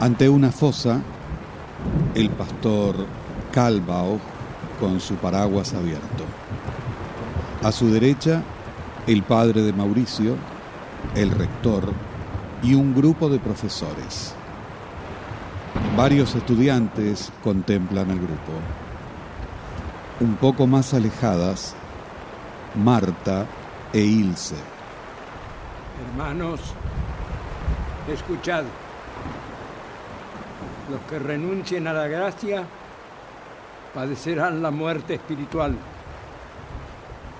[0.00, 1.00] Ante una fosa,
[2.16, 3.06] el pastor
[3.52, 4.18] Calvao
[4.80, 6.24] con su paraguas abierto.
[7.62, 8.42] A su derecha,
[9.06, 10.34] el padre de Mauricio,
[11.14, 11.92] el rector
[12.64, 14.35] y un grupo de profesores.
[15.96, 18.52] Varios estudiantes contemplan al grupo.
[20.20, 21.74] Un poco más alejadas,
[22.74, 23.46] Marta
[23.94, 24.56] e Ilse.
[26.06, 26.60] Hermanos,
[28.12, 28.64] escuchad.
[30.90, 32.64] Los que renuncien a la gracia
[33.94, 35.78] padecerán la muerte espiritual.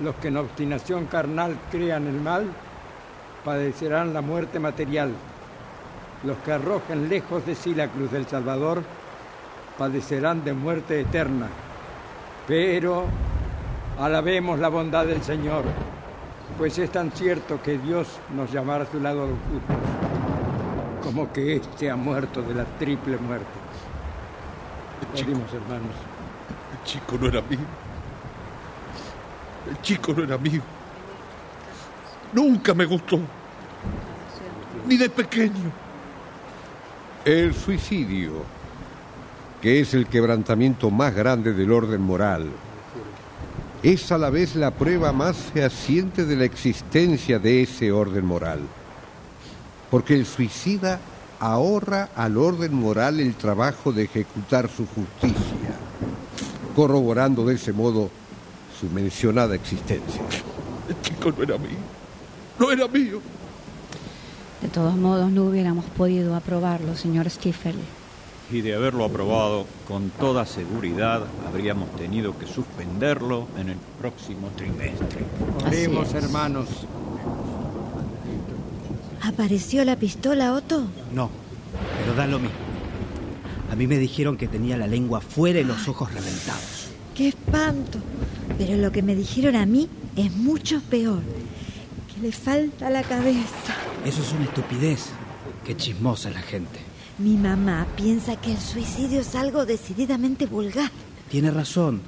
[0.01, 2.47] Los que en obstinación carnal crean el mal
[3.45, 5.11] padecerán la muerte material.
[6.25, 8.83] Los que arrojen lejos de sí la cruz del Salvador
[9.79, 11.49] padecerán de muerte eterna.
[12.47, 13.05] Pero
[13.99, 15.65] alabemos la bondad del Señor,
[16.59, 19.77] pues es tan cierto que Dios nos llamará a su lado a los justos,
[21.03, 23.47] como que éste ha muerto de la triple muerte.
[25.13, 25.95] Pedimos, hermanos.
[26.73, 27.59] El chico no era mío.
[29.69, 30.63] El chico no era mío.
[32.33, 33.19] Nunca me gustó.
[34.87, 35.86] Ni de pequeño.
[37.27, 38.45] El suicidio,
[39.61, 42.49] que es el quebrantamiento más grande del orden moral
[43.83, 48.61] es a la vez la prueba más fehaciente de la existencia de ese orden moral.
[49.91, 51.01] Porque el suicida
[51.41, 55.75] ahorra al orden moral el trabajo de ejecutar su justicia,
[56.77, 58.09] corroborando de ese modo
[58.79, 60.23] su mencionada existencia.
[60.89, 61.79] El chico no era mío.
[62.61, 63.21] No era mío.
[64.63, 67.77] De todos modos, no hubiéramos podido aprobarlo, señor Stiefel.
[68.51, 75.25] Y de haberlo aprobado, con toda seguridad habríamos tenido que suspenderlo en el próximo trimestre.
[75.67, 76.69] Oremos, hermanos.
[79.23, 80.85] ¿Apareció la pistola, Otto?
[81.13, 81.29] No,
[81.99, 82.57] pero da lo mismo.
[83.71, 86.87] A mí me dijeron que tenía la lengua fuera y los ojos reventados.
[87.17, 87.99] ¡Qué espanto!
[88.59, 91.21] Pero lo que me dijeron a mí es mucho peor.
[92.15, 93.75] Que le falta la cabeza.
[94.07, 95.07] Eso es una estupidez.
[95.65, 96.79] Qué chismosa es la gente.
[97.19, 100.93] Mi mamá piensa que el suicidio es algo decididamente vulgar.
[101.29, 102.03] Tiene razón.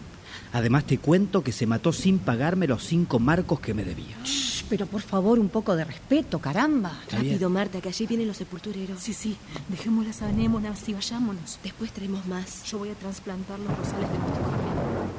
[0.52, 4.16] Además te cuento que se mató sin pagarme los cinco marcos que me debía.
[4.22, 7.00] Shh, pero por favor, un poco de respeto, caramba.
[7.10, 9.00] Rápido, Marta, que allí vienen los sepultureros.
[9.00, 9.36] Sí, sí,
[9.68, 11.58] dejemos las anémonas y vayámonos.
[11.64, 12.62] Después traemos más.
[12.62, 14.77] Yo voy a trasplantar los rosales de nuestro jardín.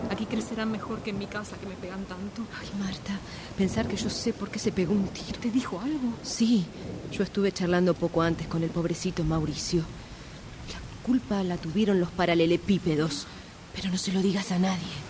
[0.10, 2.44] Aquí crecerán mejor que en mi casa que me pegan tanto.
[2.60, 3.20] Ay, Marta,
[3.58, 5.40] pensar que yo sé por qué se pegó un tiro.
[5.40, 6.14] ¿Te dijo algo?
[6.24, 6.66] Sí,
[7.12, 9.82] yo estuve charlando poco antes con el pobrecito Mauricio.
[9.82, 13.28] La culpa la tuvieron los paralelepípedos,
[13.76, 15.09] pero no se lo digas a nadie.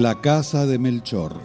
[0.00, 1.36] La casa de Melchor.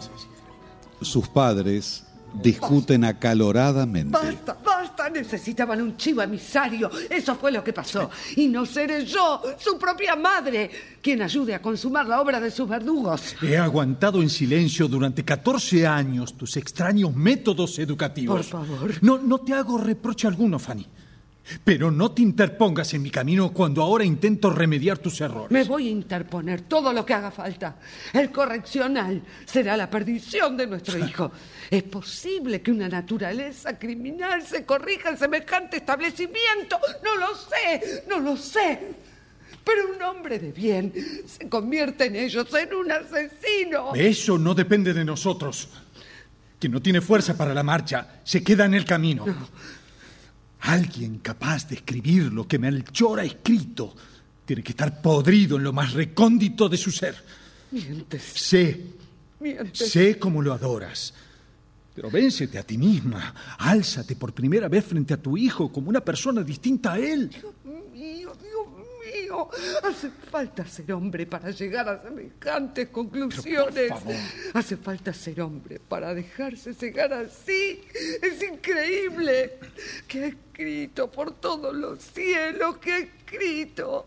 [1.02, 2.04] Sus padres
[2.42, 4.16] discuten acaloradamente.
[4.16, 6.90] Basta, basta, necesitaban un chivo emisario.
[7.10, 8.08] Eso fue lo que pasó.
[8.34, 10.70] Y no seré yo, su propia madre,
[11.02, 13.36] quien ayude a consumar la obra de sus verdugos.
[13.42, 18.46] He aguantado en silencio durante 14 años tus extraños métodos educativos.
[18.46, 18.94] Por favor.
[19.02, 20.86] No, no te hago reproche alguno, Fanny.
[21.62, 25.50] Pero no te interpongas en mi camino cuando ahora intento remediar tus errores.
[25.50, 27.76] Me voy a interponer todo lo que haga falta.
[28.12, 31.30] El correccional será la perdición de nuestro hijo.
[31.70, 36.78] ¿Es posible que una naturaleza criminal se corrija en semejante establecimiento?
[37.04, 38.80] No lo sé, no lo sé.
[39.64, 40.92] Pero un hombre de bien
[41.26, 43.94] se convierte en ellos en un asesino.
[43.94, 45.68] Eso no depende de nosotros.
[46.58, 49.24] Quien no tiene fuerza para la marcha se queda en el camino.
[50.66, 53.94] Alguien capaz de escribir lo que Melchor ha escrito
[54.44, 57.14] tiene que estar podrido en lo más recóndito de su ser.
[57.70, 58.22] Mientes.
[58.34, 58.80] Sé,
[59.38, 59.90] Mientes.
[59.90, 61.14] sé cómo lo adoras.
[61.94, 63.32] Pero véncete a ti misma.
[63.58, 67.30] Álzate por primera vez frente a tu hijo como una persona distinta a él.
[67.30, 67.54] Dios
[67.92, 68.32] mío,
[69.22, 69.48] mío.
[69.82, 73.92] Hace falta ser hombre para llegar a semejantes conclusiones.
[74.52, 77.82] Hace falta ser hombre para dejarse cegar así.
[78.22, 79.58] Es increíble.
[80.06, 82.78] ¿Qué ha escrito por todos los cielos?
[82.78, 84.06] ¿Qué ha escrito?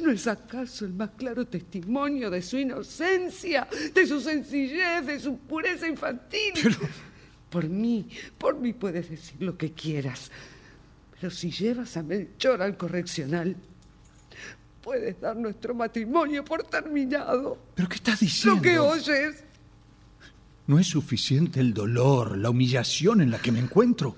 [0.00, 5.38] ¿No es acaso el más claro testimonio de su inocencia, de su sencillez, de su
[5.38, 6.52] pureza infantil?
[7.48, 10.30] Por mí, por mí puedes decir lo que quieras.
[11.14, 13.56] Pero si llevas a Melchor al correccional,
[14.84, 17.58] puedes dar nuestro matrimonio por terminado.
[17.74, 18.56] ¿Pero qué estás diciendo?
[18.56, 19.42] Lo que oyes.
[20.66, 24.14] No es suficiente el dolor, la humillación en la que me encuentro.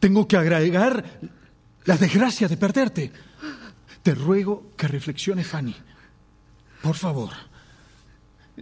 [0.00, 1.20] Tengo que agregar
[1.84, 3.12] la desgracia de perderte.
[4.02, 5.76] Te ruego que reflexiones, Fanny.
[6.82, 7.30] Por favor,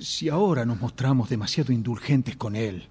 [0.01, 2.89] si ahora nos mostramos demasiado indulgentes con él,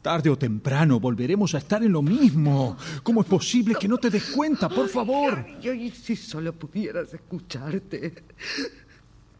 [0.00, 2.76] tarde o temprano volveremos a estar en lo mismo.
[3.02, 4.68] ¿Cómo es posible que no te des cuenta?
[4.68, 5.44] Por favor.
[5.62, 8.14] Y hoy si solo pudieras escucharte.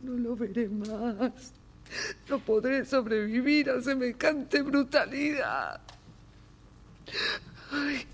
[0.02, 1.52] No lo veré más.
[2.28, 5.80] No podré sobrevivir a semejante brutalidad.
[7.72, 8.06] Ay,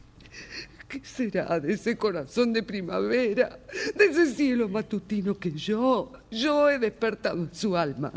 [0.88, 3.58] ¿qué será de ese corazón de primavera,
[3.94, 8.12] de ese cielo matutino que yo, yo he despertado en su alma?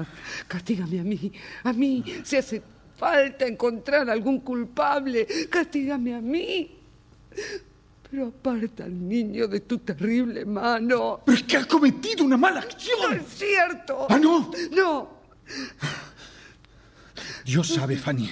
[0.47, 1.31] Castígame a mí,
[1.63, 2.61] a mí, si hace
[2.99, 6.75] falta encontrar algún culpable, castígame a mí.
[8.11, 11.21] Pero aparta al niño de tu terrible mano.
[11.25, 12.97] ¡Pero es que ha cometido una mala acción!
[13.01, 14.07] No es cierto.
[14.09, 14.51] ¡Ah, no!
[14.75, 15.19] No.
[17.45, 18.29] Dios sabe, Fanny.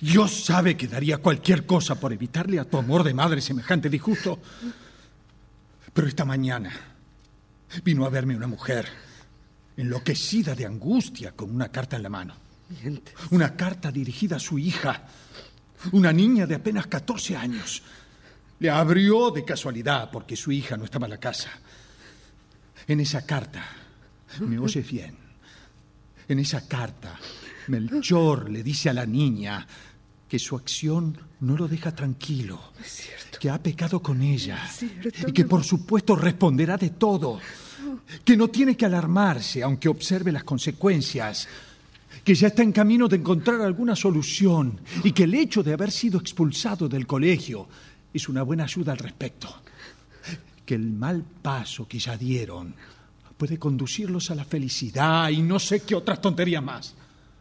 [0.00, 4.38] Dios sabe que daría cualquier cosa por evitarle a tu amor de madre semejante disgusto.
[5.92, 6.70] Pero esta mañana
[7.82, 8.86] vino a verme una mujer.
[9.76, 12.49] enloquecida de angustia, con una carta en la mano.
[13.30, 15.06] Una carta dirigida a su hija,
[15.92, 17.82] una niña de apenas 14 años.
[18.58, 21.50] Le abrió de casualidad porque su hija no estaba en la casa.
[22.86, 23.64] En esa carta,
[24.40, 25.16] me oyes bien,
[26.28, 27.18] en esa carta,
[27.68, 29.66] Melchor le dice a la niña
[30.28, 32.72] que su acción no lo deja tranquilo,
[33.40, 34.58] que ha pecado con ella
[35.26, 37.40] y que por supuesto responderá de todo,
[38.24, 41.48] que no tiene que alarmarse aunque observe las consecuencias,
[42.24, 45.90] que ya está en camino de encontrar alguna solución y que el hecho de haber
[45.90, 47.68] sido expulsado del colegio
[48.12, 49.62] es una buena ayuda al respecto,
[50.64, 52.74] que el mal paso que ya dieron
[53.36, 56.94] puede conducirlos a la felicidad y no sé qué otras tonterías más.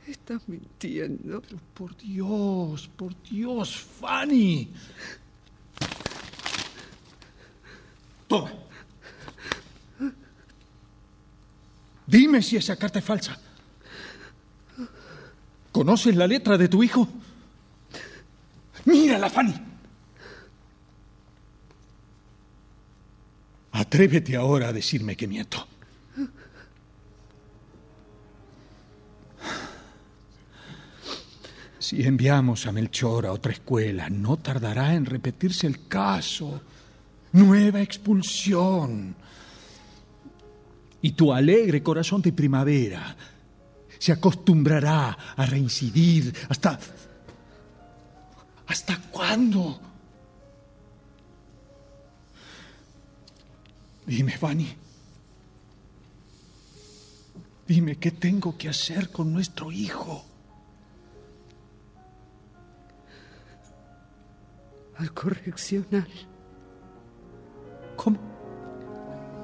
[0.08, 1.44] Estás mintiendo.
[1.74, 4.70] por Dios, por Dios, Fanny.
[8.28, 8.52] Toma.
[12.08, 13.40] Dime si esa carta es falsa.
[15.72, 17.08] ¿Conoces la letra de tu hijo?
[18.86, 19.54] Mírala, Fanny.
[23.72, 25.68] Atrévete ahora a decirme que miento.
[31.78, 36.62] Si enviamos a Melchor a otra escuela, no tardará en repetirse el caso.
[37.32, 39.16] Nueva expulsión.
[41.02, 43.16] Y tu alegre corazón de primavera
[44.00, 46.80] se acostumbrará a reincidir hasta...
[48.66, 49.80] ¿Hasta cuándo?
[54.06, 54.76] Dime, Fanny.
[57.68, 60.24] Dime qué tengo que hacer con nuestro hijo.
[64.98, 66.08] Al correccional.
[67.96, 68.20] ¿Cómo?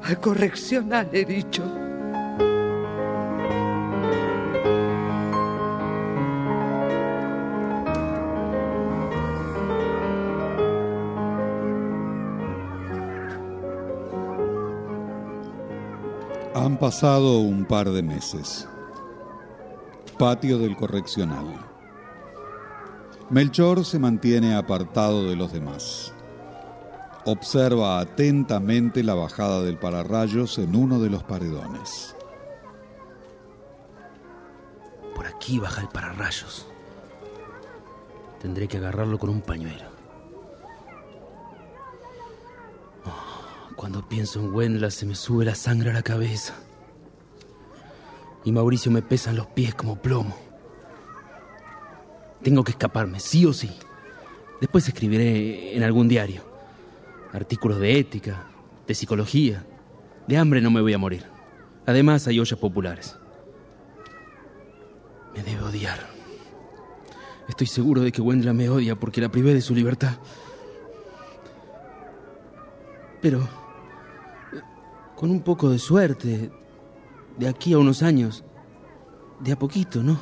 [0.04, 1.64] Al correccional, he dicho.
[16.86, 18.68] Pasado un par de meses.
[20.20, 21.48] Patio del correccional.
[23.32, 26.14] Melchor se mantiene apartado de los demás.
[27.26, 32.16] Observa atentamente la bajada del pararrayos en uno de los paredones.
[35.16, 36.68] Por aquí baja el pararrayos.
[38.40, 39.90] Tendré que agarrarlo con un pañuelo.
[43.06, 46.54] Oh, cuando pienso en Wendla se me sube la sangre a la cabeza.
[48.46, 50.38] Y Mauricio me pesa en los pies como plomo.
[52.44, 53.72] Tengo que escaparme, sí o sí.
[54.62, 56.44] Después escribiré en algún diario.
[57.34, 58.46] Artículos de ética,
[58.88, 59.66] de psicología.
[60.28, 61.26] De hambre no me voy a morir.
[61.88, 63.18] Además hay ollas populares.
[65.34, 66.00] Me debe odiar.
[67.50, 70.14] Estoy seguro de que Wendla me odia porque la privé de su libertad.
[73.22, 73.48] Pero,
[75.16, 76.52] con un poco de suerte,
[77.38, 78.44] de aquí a unos años,
[79.40, 80.20] de a poquito, ¿no?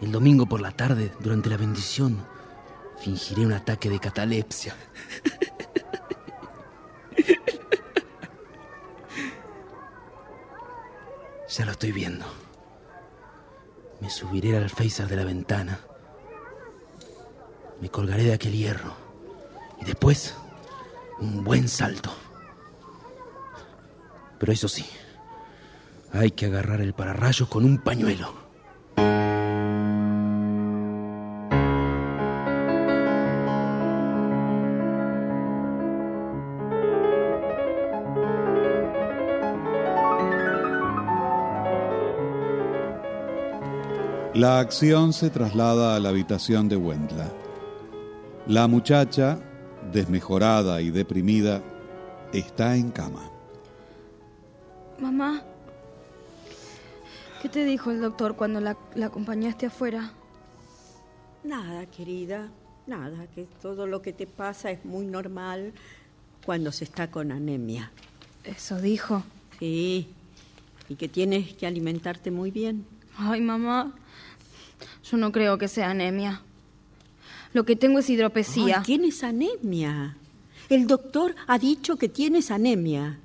[0.00, 2.24] El domingo por la tarde, durante la bendición,
[2.98, 4.74] fingiré un ataque de catalepsia.
[11.54, 12.24] Ya lo estoy viendo.
[14.00, 15.80] Me subiré al alféizar de la ventana.
[17.78, 18.94] Me colgaré de aquel hierro.
[19.78, 20.34] Y después,
[21.20, 22.10] un buen salto.
[24.42, 24.84] Pero eso sí,
[26.10, 28.34] hay que agarrar el pararrayos con un pañuelo.
[44.34, 47.30] La acción se traslada a la habitación de Wendla.
[48.48, 49.38] La muchacha,
[49.92, 51.62] desmejorada y deprimida,
[52.32, 53.32] está en cama.
[55.02, 55.42] Mamá,
[57.42, 60.12] ¿qué te dijo el doctor cuando la, la acompañaste afuera?
[61.42, 62.48] Nada, querida,
[62.86, 65.72] nada, que todo lo que te pasa es muy normal
[66.46, 67.90] cuando se está con anemia.
[68.44, 69.24] ¿Eso dijo?
[69.58, 70.06] Sí,
[70.88, 72.86] y que tienes que alimentarte muy bien.
[73.16, 73.92] Ay, mamá,
[75.02, 76.42] yo no creo que sea anemia.
[77.52, 78.78] Lo que tengo es hidropesía.
[78.78, 80.16] Ay, tienes anemia.
[80.68, 83.18] El doctor ha dicho que tienes anemia.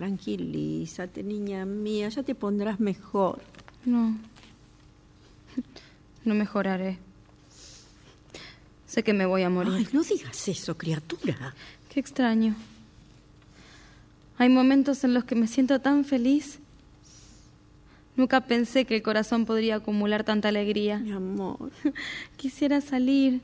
[0.00, 3.42] Tranquilízate, niña mía, ya te pondrás mejor.
[3.84, 4.16] No.
[6.24, 6.96] No mejoraré.
[8.86, 9.74] Sé que me voy a morir.
[9.76, 11.54] Ay, no digas eso, criatura.
[11.90, 12.54] Qué extraño.
[14.38, 16.60] Hay momentos en los que me siento tan feliz.
[18.16, 20.96] Nunca pensé que el corazón podría acumular tanta alegría.
[20.96, 21.72] Mi amor.
[22.38, 23.42] Quisiera salir,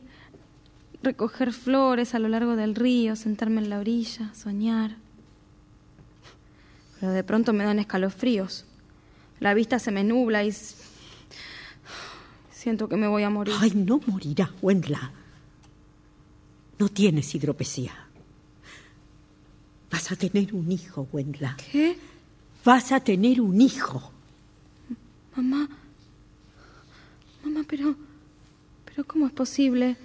[1.03, 4.97] recoger flores a lo largo del río, sentarme en la orilla, soñar.
[7.01, 8.65] Pero de pronto me dan escalofríos.
[9.41, 10.55] La vista se me nubla y
[12.51, 13.55] siento que me voy a morir.
[13.61, 15.13] Ay, no morirá, Wendla.
[16.79, 17.93] No tienes hidropesía.
[19.91, 21.57] Vas a tener un hijo, Wendla.
[21.71, 21.99] ¿Qué?
[22.65, 24.11] Vas a tener un hijo.
[25.37, 25.69] Mamá.
[27.45, 27.95] Mamá, pero.
[28.85, 29.97] Pero ¿cómo es posible?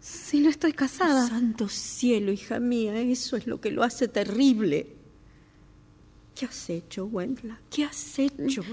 [0.00, 1.28] Si no estoy casada.
[1.28, 5.01] Santo cielo, hija mía, eso es lo que lo hace terrible.
[6.42, 7.56] ¿Qué has hecho, Wendla?
[7.70, 8.64] ¿Qué has hecho?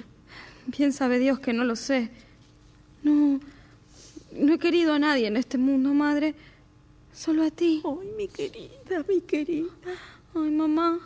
[0.66, 2.10] Bien sabe Dios que no lo sé.
[3.04, 3.40] No.
[4.32, 6.34] No he querido a nadie en este mundo, madre.
[7.14, 7.84] Solo a ti.
[7.86, 9.70] Ay, mi querida, mi querida.
[10.34, 10.98] Ay, mamá.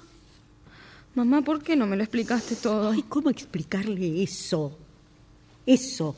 [1.15, 2.91] Mamá, ¿por qué no me lo explicaste todo?
[2.91, 4.77] Ay, ¿cómo explicarle eso?
[5.65, 6.15] Eso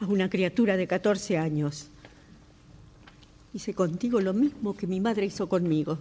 [0.00, 1.90] a una criatura de 14 años.
[3.54, 5.96] Hice contigo lo mismo que mi madre hizo conmigo.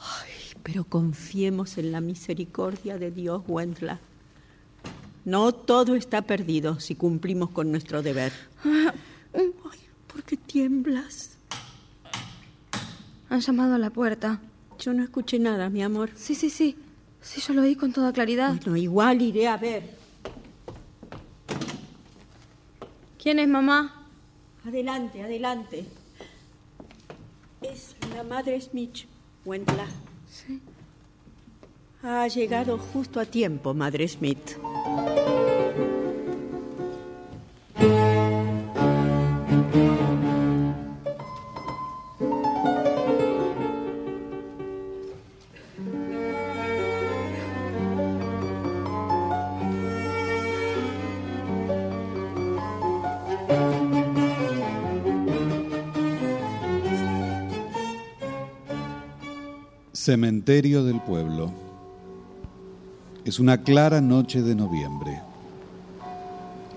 [0.00, 0.29] Ay,
[0.62, 4.00] pero confiemos en la misericordia de Dios, Wendla.
[5.24, 8.32] No todo está perdido si cumplimos con nuestro deber.
[9.34, 9.52] Ay,
[10.12, 11.36] ¿por qué tiemblas?
[13.28, 14.40] Han llamado a la puerta.
[14.78, 16.10] Yo no escuché nada, mi amor.
[16.14, 16.76] Sí, sí, sí.
[17.20, 18.54] Sí, yo lo oí con toda claridad.
[18.54, 19.94] Bueno, igual iré a ver.
[23.22, 24.06] ¿Quién es mamá?
[24.64, 25.84] Adelante, adelante.
[27.60, 29.04] Es la madre Smith,
[29.44, 29.86] Wendla.
[32.02, 34.56] Ha llegado justo a tiempo, madre Smith.
[59.92, 61.69] Cementerio del Pueblo.
[63.24, 65.20] Es una clara noche de noviembre.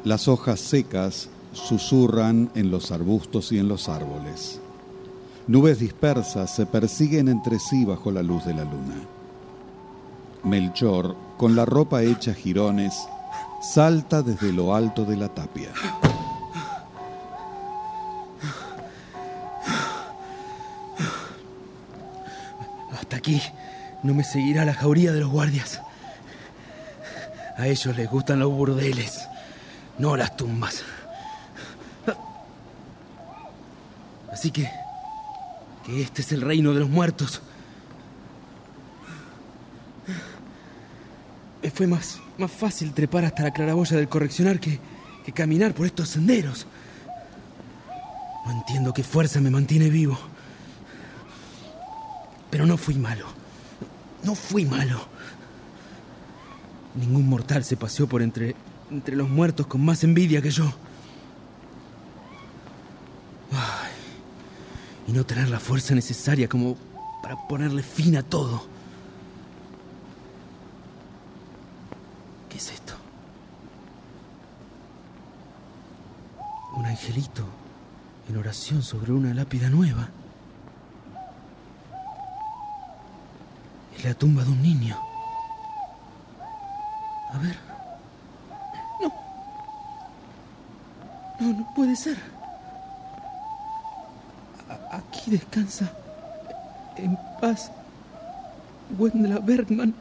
[0.03, 4.59] Las hojas secas susurran en los arbustos y en los árboles.
[5.47, 8.95] Nubes dispersas se persiguen entre sí bajo la luz de la luna.
[10.43, 12.93] Melchor, con la ropa hecha jirones,
[13.61, 15.69] salta desde lo alto de la tapia.
[22.91, 23.41] Hasta aquí
[24.03, 25.82] no me seguirá la jauría de los guardias.
[27.57, 29.27] A ellos les gustan los burdeles,
[29.97, 30.83] no las tumbas.
[34.31, 34.69] Así que,
[35.85, 37.41] que este es el reino de los muertos.
[41.73, 44.79] Fue más, más fácil trepar hasta la claraboya del correccionar que,
[45.23, 46.67] que caminar por estos senderos.
[48.45, 50.17] No entiendo qué fuerza me mantiene vivo.
[52.49, 53.27] Pero no fui malo.
[54.23, 55.12] No fui malo.
[56.95, 58.55] Ningún mortal se paseó por entre,
[58.91, 60.65] entre los muertos con más envidia que yo.
[63.51, 63.91] Ay,
[65.07, 66.77] y no tener la fuerza necesaria como
[67.21, 68.63] para ponerle fin a todo.
[72.49, 72.93] ¿Qué es esto?
[76.75, 77.43] Un angelito
[78.29, 80.09] en oración sobre una lápida nueva.
[83.97, 84.97] Es la tumba de un niño.
[87.33, 87.57] A ver.
[89.01, 89.13] No.
[91.39, 92.17] No, no puede ser.
[94.89, 95.91] Aquí descansa.
[96.95, 97.71] En paz.
[98.97, 99.93] Wendla Bergman.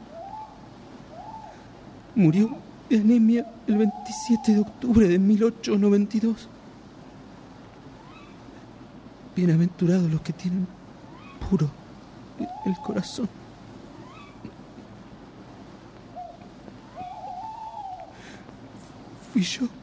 [2.15, 2.55] Murió
[2.89, 6.47] de anemia el 27 de octubre de 1892.
[9.35, 10.65] Bienaventurados los que tienen
[11.49, 11.69] puro
[12.65, 13.27] el corazón.
[19.33, 19.82] Fui yo.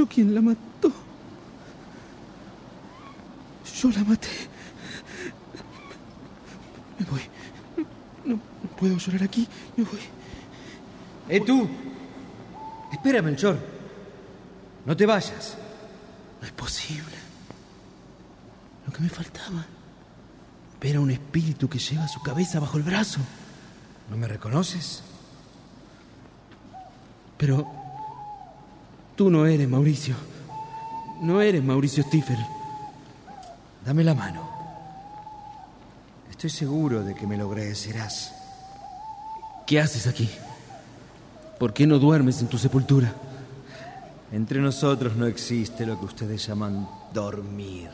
[0.00, 0.90] Yo quien la mató.
[3.82, 4.28] Yo la maté.
[6.98, 7.20] Me voy.
[8.24, 9.46] No, no puedo llorar aquí.
[9.76, 10.00] Me voy.
[11.28, 11.68] ¡Eh, tú!
[12.90, 13.58] Espera, Melchor.
[14.86, 15.58] No te vayas.
[16.40, 17.16] No es posible.
[18.86, 19.66] Lo que me faltaba.
[20.80, 23.20] Ver a un espíritu que lleva su cabeza bajo el brazo.
[24.08, 25.02] ¿No me reconoces?
[27.36, 27.79] Pero
[29.20, 30.14] tú no eres Mauricio.
[31.20, 32.38] No eres Mauricio Stifel.
[33.84, 34.48] Dame la mano.
[36.30, 38.32] Estoy seguro de que me lo agradecerás.
[39.66, 40.30] ¿Qué haces aquí?
[41.58, 43.12] ¿Por qué no duermes en tu sepultura?
[44.32, 47.90] Entre nosotros no existe lo que ustedes llaman dormir.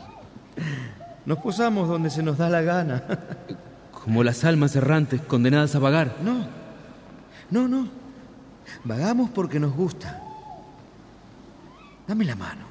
[1.25, 3.03] Nos posamos donde se nos da la gana.
[3.91, 6.19] Como las almas errantes condenadas a vagar.
[6.23, 6.47] No,
[7.51, 7.89] no, no.
[8.85, 10.23] Vagamos porque nos gusta.
[12.07, 12.65] Dame la mano.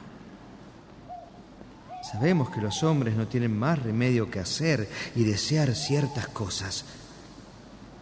[2.11, 6.85] Sabemos que los hombres no tienen más remedio que hacer y desear ciertas cosas.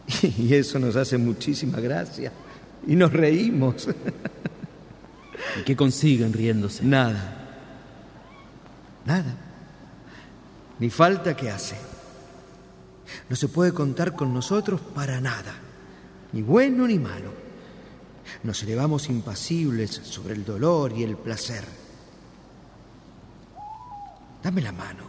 [0.37, 2.31] Y eso nos hace muchísima gracia.
[2.85, 3.87] Y nos reímos.
[5.59, 6.83] ¿Y qué consiguen riéndose?
[6.83, 7.43] Nada.
[9.05, 9.35] Nada.
[10.79, 11.77] Ni falta que hace.
[13.29, 15.53] No se puede contar con nosotros para nada,
[16.31, 17.42] ni bueno ni malo.
[18.43, 21.65] Nos elevamos impasibles sobre el dolor y el placer.
[24.43, 25.03] Dame la mano.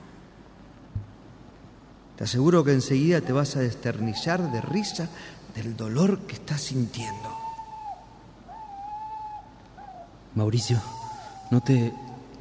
[2.16, 5.08] Te aseguro que enseguida te vas a desternillar de risa
[5.54, 7.44] del dolor que estás sintiendo.
[10.34, 10.80] Mauricio,
[11.50, 11.92] ¿no te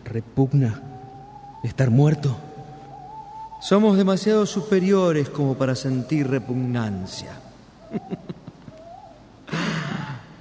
[0.04, 0.82] repugna
[1.64, 2.38] estar muerto?
[3.62, 7.40] Somos demasiado superiores como para sentir repugnancia.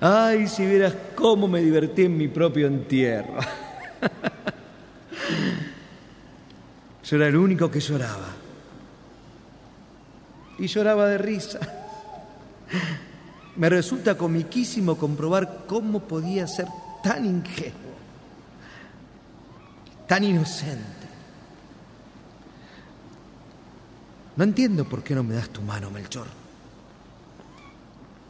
[0.05, 3.39] Ay, si vieras cómo me divertí en mi propio entierro.
[7.05, 8.31] Yo era el único que lloraba.
[10.59, 11.61] Y lloraba de risa.
[13.55, 16.67] Me resulta comiquísimo comprobar cómo podía ser
[17.05, 17.95] tan ingenuo,
[20.09, 21.07] tan inocente.
[24.35, 26.27] No entiendo por qué no me das tu mano, Melchor.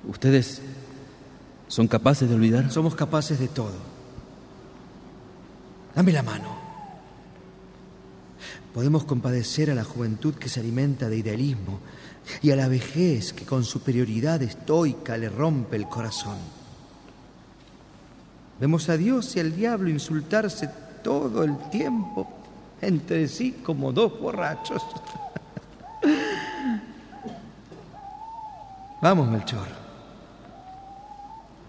[0.07, 0.61] ¿Ustedes
[1.73, 2.71] son capaces de olvidar?
[2.71, 3.73] Somos capaces de todo.
[5.95, 6.55] Dame la mano.
[8.75, 11.81] Podemos compadecer a la juventud que se alimenta de idealismo
[12.43, 16.37] y a la vejez que con superioridad estoica le rompe el corazón.
[18.61, 20.69] Vemos a Dios y al diablo insultarse
[21.03, 22.29] todo el tiempo
[22.83, 24.83] entre sí como dos borrachos.
[29.01, 29.82] Vamos, Melchor.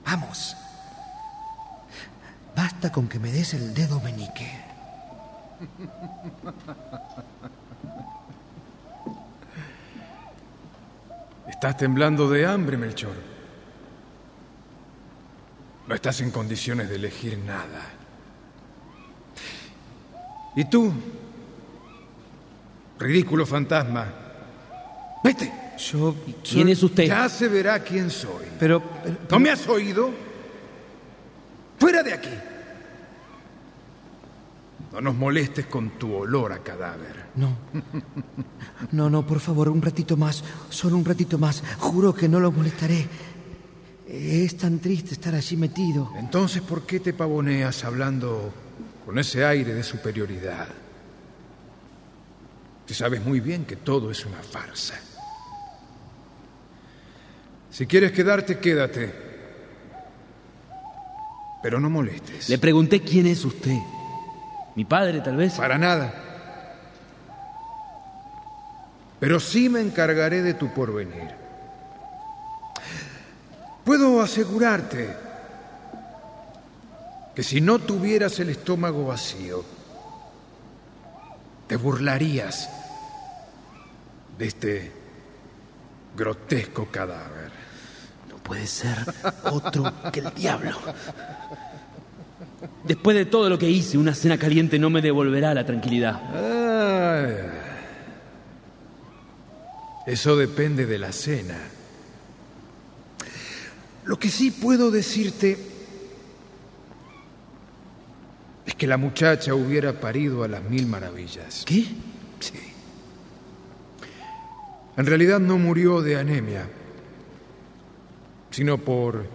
[0.05, 0.55] Vamos.
[2.55, 4.49] Basta con que me des el dedo meñique.
[11.47, 13.15] Estás temblando de hambre, Melchor.
[15.87, 17.81] No estás en condiciones de elegir nada.
[20.55, 20.93] ¿Y tú?
[22.99, 24.07] Ridículo fantasma.
[25.23, 25.62] Vete.
[25.77, 26.15] Yo.
[26.49, 27.05] ¿Quién es usted?
[27.05, 28.45] Ya se verá quién soy.
[28.59, 28.81] Pero.
[29.29, 30.11] ¿No me has oído?
[31.79, 32.29] ¡Fuera de aquí!
[34.93, 37.25] No nos molestes con tu olor a cadáver.
[37.35, 37.57] No.
[38.91, 40.43] No, no, por favor, un ratito más.
[40.69, 41.63] Solo un ratito más.
[41.79, 43.07] Juro que no lo molestaré.
[44.07, 46.11] Es tan triste estar allí metido.
[46.15, 48.53] Entonces, ¿por qué te pavoneas hablando
[49.03, 50.67] con ese aire de superioridad?
[52.85, 54.99] Tú sabes muy bien que todo es una farsa.
[57.73, 59.11] Si quieres quedarte, quédate.
[61.63, 62.47] Pero no molestes.
[62.47, 63.79] Le pregunté quién es usted.
[64.75, 65.55] ¿Mi padre, tal vez?
[65.55, 66.13] Para nada.
[69.19, 71.31] Pero sí me encargaré de tu porvenir.
[73.83, 75.09] Puedo asegurarte
[77.33, 79.65] que si no tuvieras el estómago vacío,
[81.65, 82.69] te burlarías
[84.37, 84.91] de este
[86.15, 87.52] grotesco cadáver.
[88.43, 88.97] Puede ser
[89.51, 90.77] otro que el diablo.
[92.83, 96.21] Después de todo lo que hice, una cena caliente no me devolverá la tranquilidad.
[100.05, 101.57] Eso depende de la cena.
[104.03, 105.57] Lo que sí puedo decirte
[108.65, 111.63] es que la muchacha hubiera parido a las mil maravillas.
[111.65, 111.85] ¿Qué?
[112.39, 112.59] Sí.
[114.97, 116.69] En realidad no murió de anemia,
[118.53, 119.25] sino por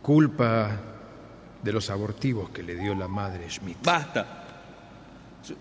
[0.00, 0.70] culpa
[1.62, 3.76] de los abortivos que le dio la madre Schmidt.
[3.84, 4.46] Basta.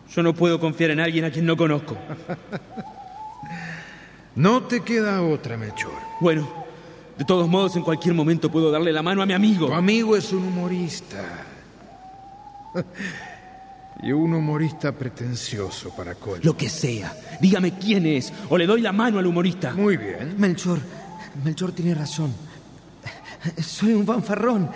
[0.10, 1.98] Yo, no puedo confiar en alguien a quien no conozco.
[4.36, 6.00] No te queda otra, Melchor.
[6.20, 6.48] Bueno,
[7.18, 9.66] de todos modos, en cualquier momento puedo darle la mano a mi amigo.
[9.66, 11.44] Tu amigo es un humorista.
[14.04, 16.42] Y un humorista pretencioso para colmo.
[16.44, 17.12] Lo que sea.
[17.42, 19.74] Dígame quién es, o le doy la mano al humorista.
[19.74, 20.36] Muy bien.
[20.38, 20.78] Melchor,
[21.44, 22.34] Melchor tiene razón.
[23.62, 24.70] Soy un fanfarrón.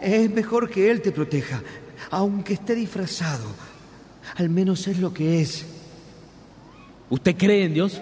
[0.00, 1.62] Es mejor que él te proteja,
[2.10, 3.46] aunque esté disfrazado.
[4.36, 5.66] Al menos es lo que es.
[7.10, 8.00] ¿Usted cree en Dios?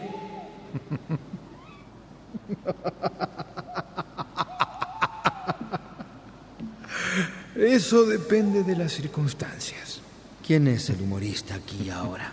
[7.56, 10.00] Eso depende de las circunstancias.
[10.46, 12.30] ¿Quién es el humorista aquí y ahora?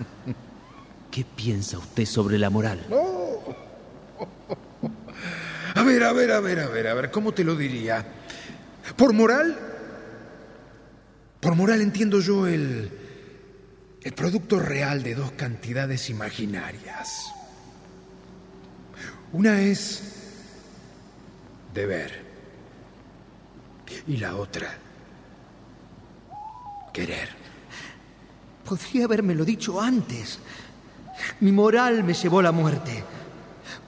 [1.12, 2.86] ¿Qué piensa usted sobre la moral?
[5.78, 8.04] A ver, a ver, a ver, a ver, a ver, ¿cómo te lo diría?
[8.96, 9.56] Por moral,
[11.40, 12.90] por moral entiendo yo el,
[14.02, 17.32] el producto real de dos cantidades imaginarias.
[19.34, 20.02] Una es
[21.76, 22.24] deber
[24.08, 24.76] y la otra
[26.92, 27.30] querer.
[28.66, 30.40] Podría habérmelo dicho antes.
[31.42, 33.04] Mi moral me llevó a la muerte.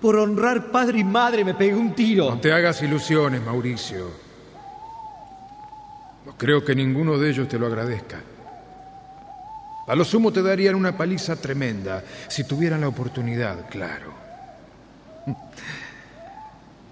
[0.02, 2.30] Por honrar padre y madre me pegué un tiro.
[2.30, 4.08] No te hagas ilusiones, Mauricio.
[6.26, 8.22] No creo que ninguno de ellos te lo agradezca.
[9.88, 14.14] A lo sumo te darían una paliza tremenda si tuvieran la oportunidad, claro.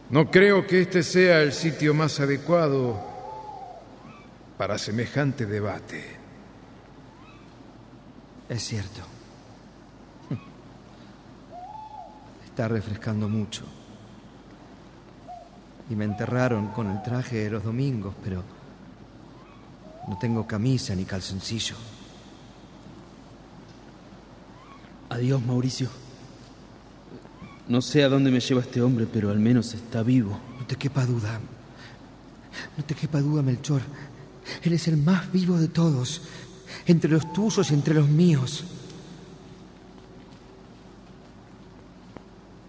[0.09, 2.97] No creo que este sea el sitio más adecuado
[4.57, 6.03] para semejante debate.
[8.49, 9.16] Es cierto.
[12.57, 13.65] Está refrescando mucho.
[15.91, 18.43] Y me enterraron con el traje de los domingos, pero
[20.07, 21.75] no tengo camisa ni calzoncillo.
[25.09, 25.87] Adiós, Mauricio.
[27.67, 30.39] No sé a dónde me lleva este hombre, pero al menos está vivo.
[30.59, 31.39] No te quepa duda.
[32.75, 33.83] No te quepa duda, Melchor.
[34.63, 36.23] Él es el más vivo de todos,
[36.87, 38.65] entre los tuyos y entre los míos.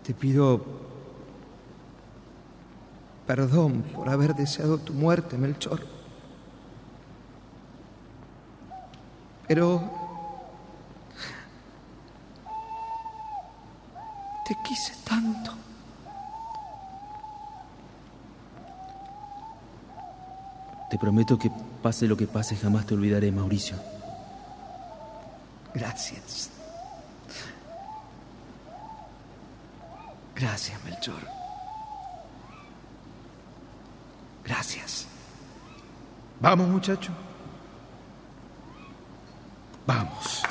[0.08, 0.64] Te pido
[3.26, 5.86] perdón por haber deseado tu muerte, Melchor.
[9.46, 9.82] Pero
[14.46, 15.52] te quise tanto.
[20.88, 21.52] Te prometo que
[21.82, 23.76] pase lo que pase, jamás te olvidaré, Mauricio.
[25.74, 26.57] Gracias.
[30.38, 31.20] Gracias, Melchor.
[34.44, 35.06] Gracias.
[36.40, 37.10] Vamos, muchacho.
[39.84, 40.42] Vamos.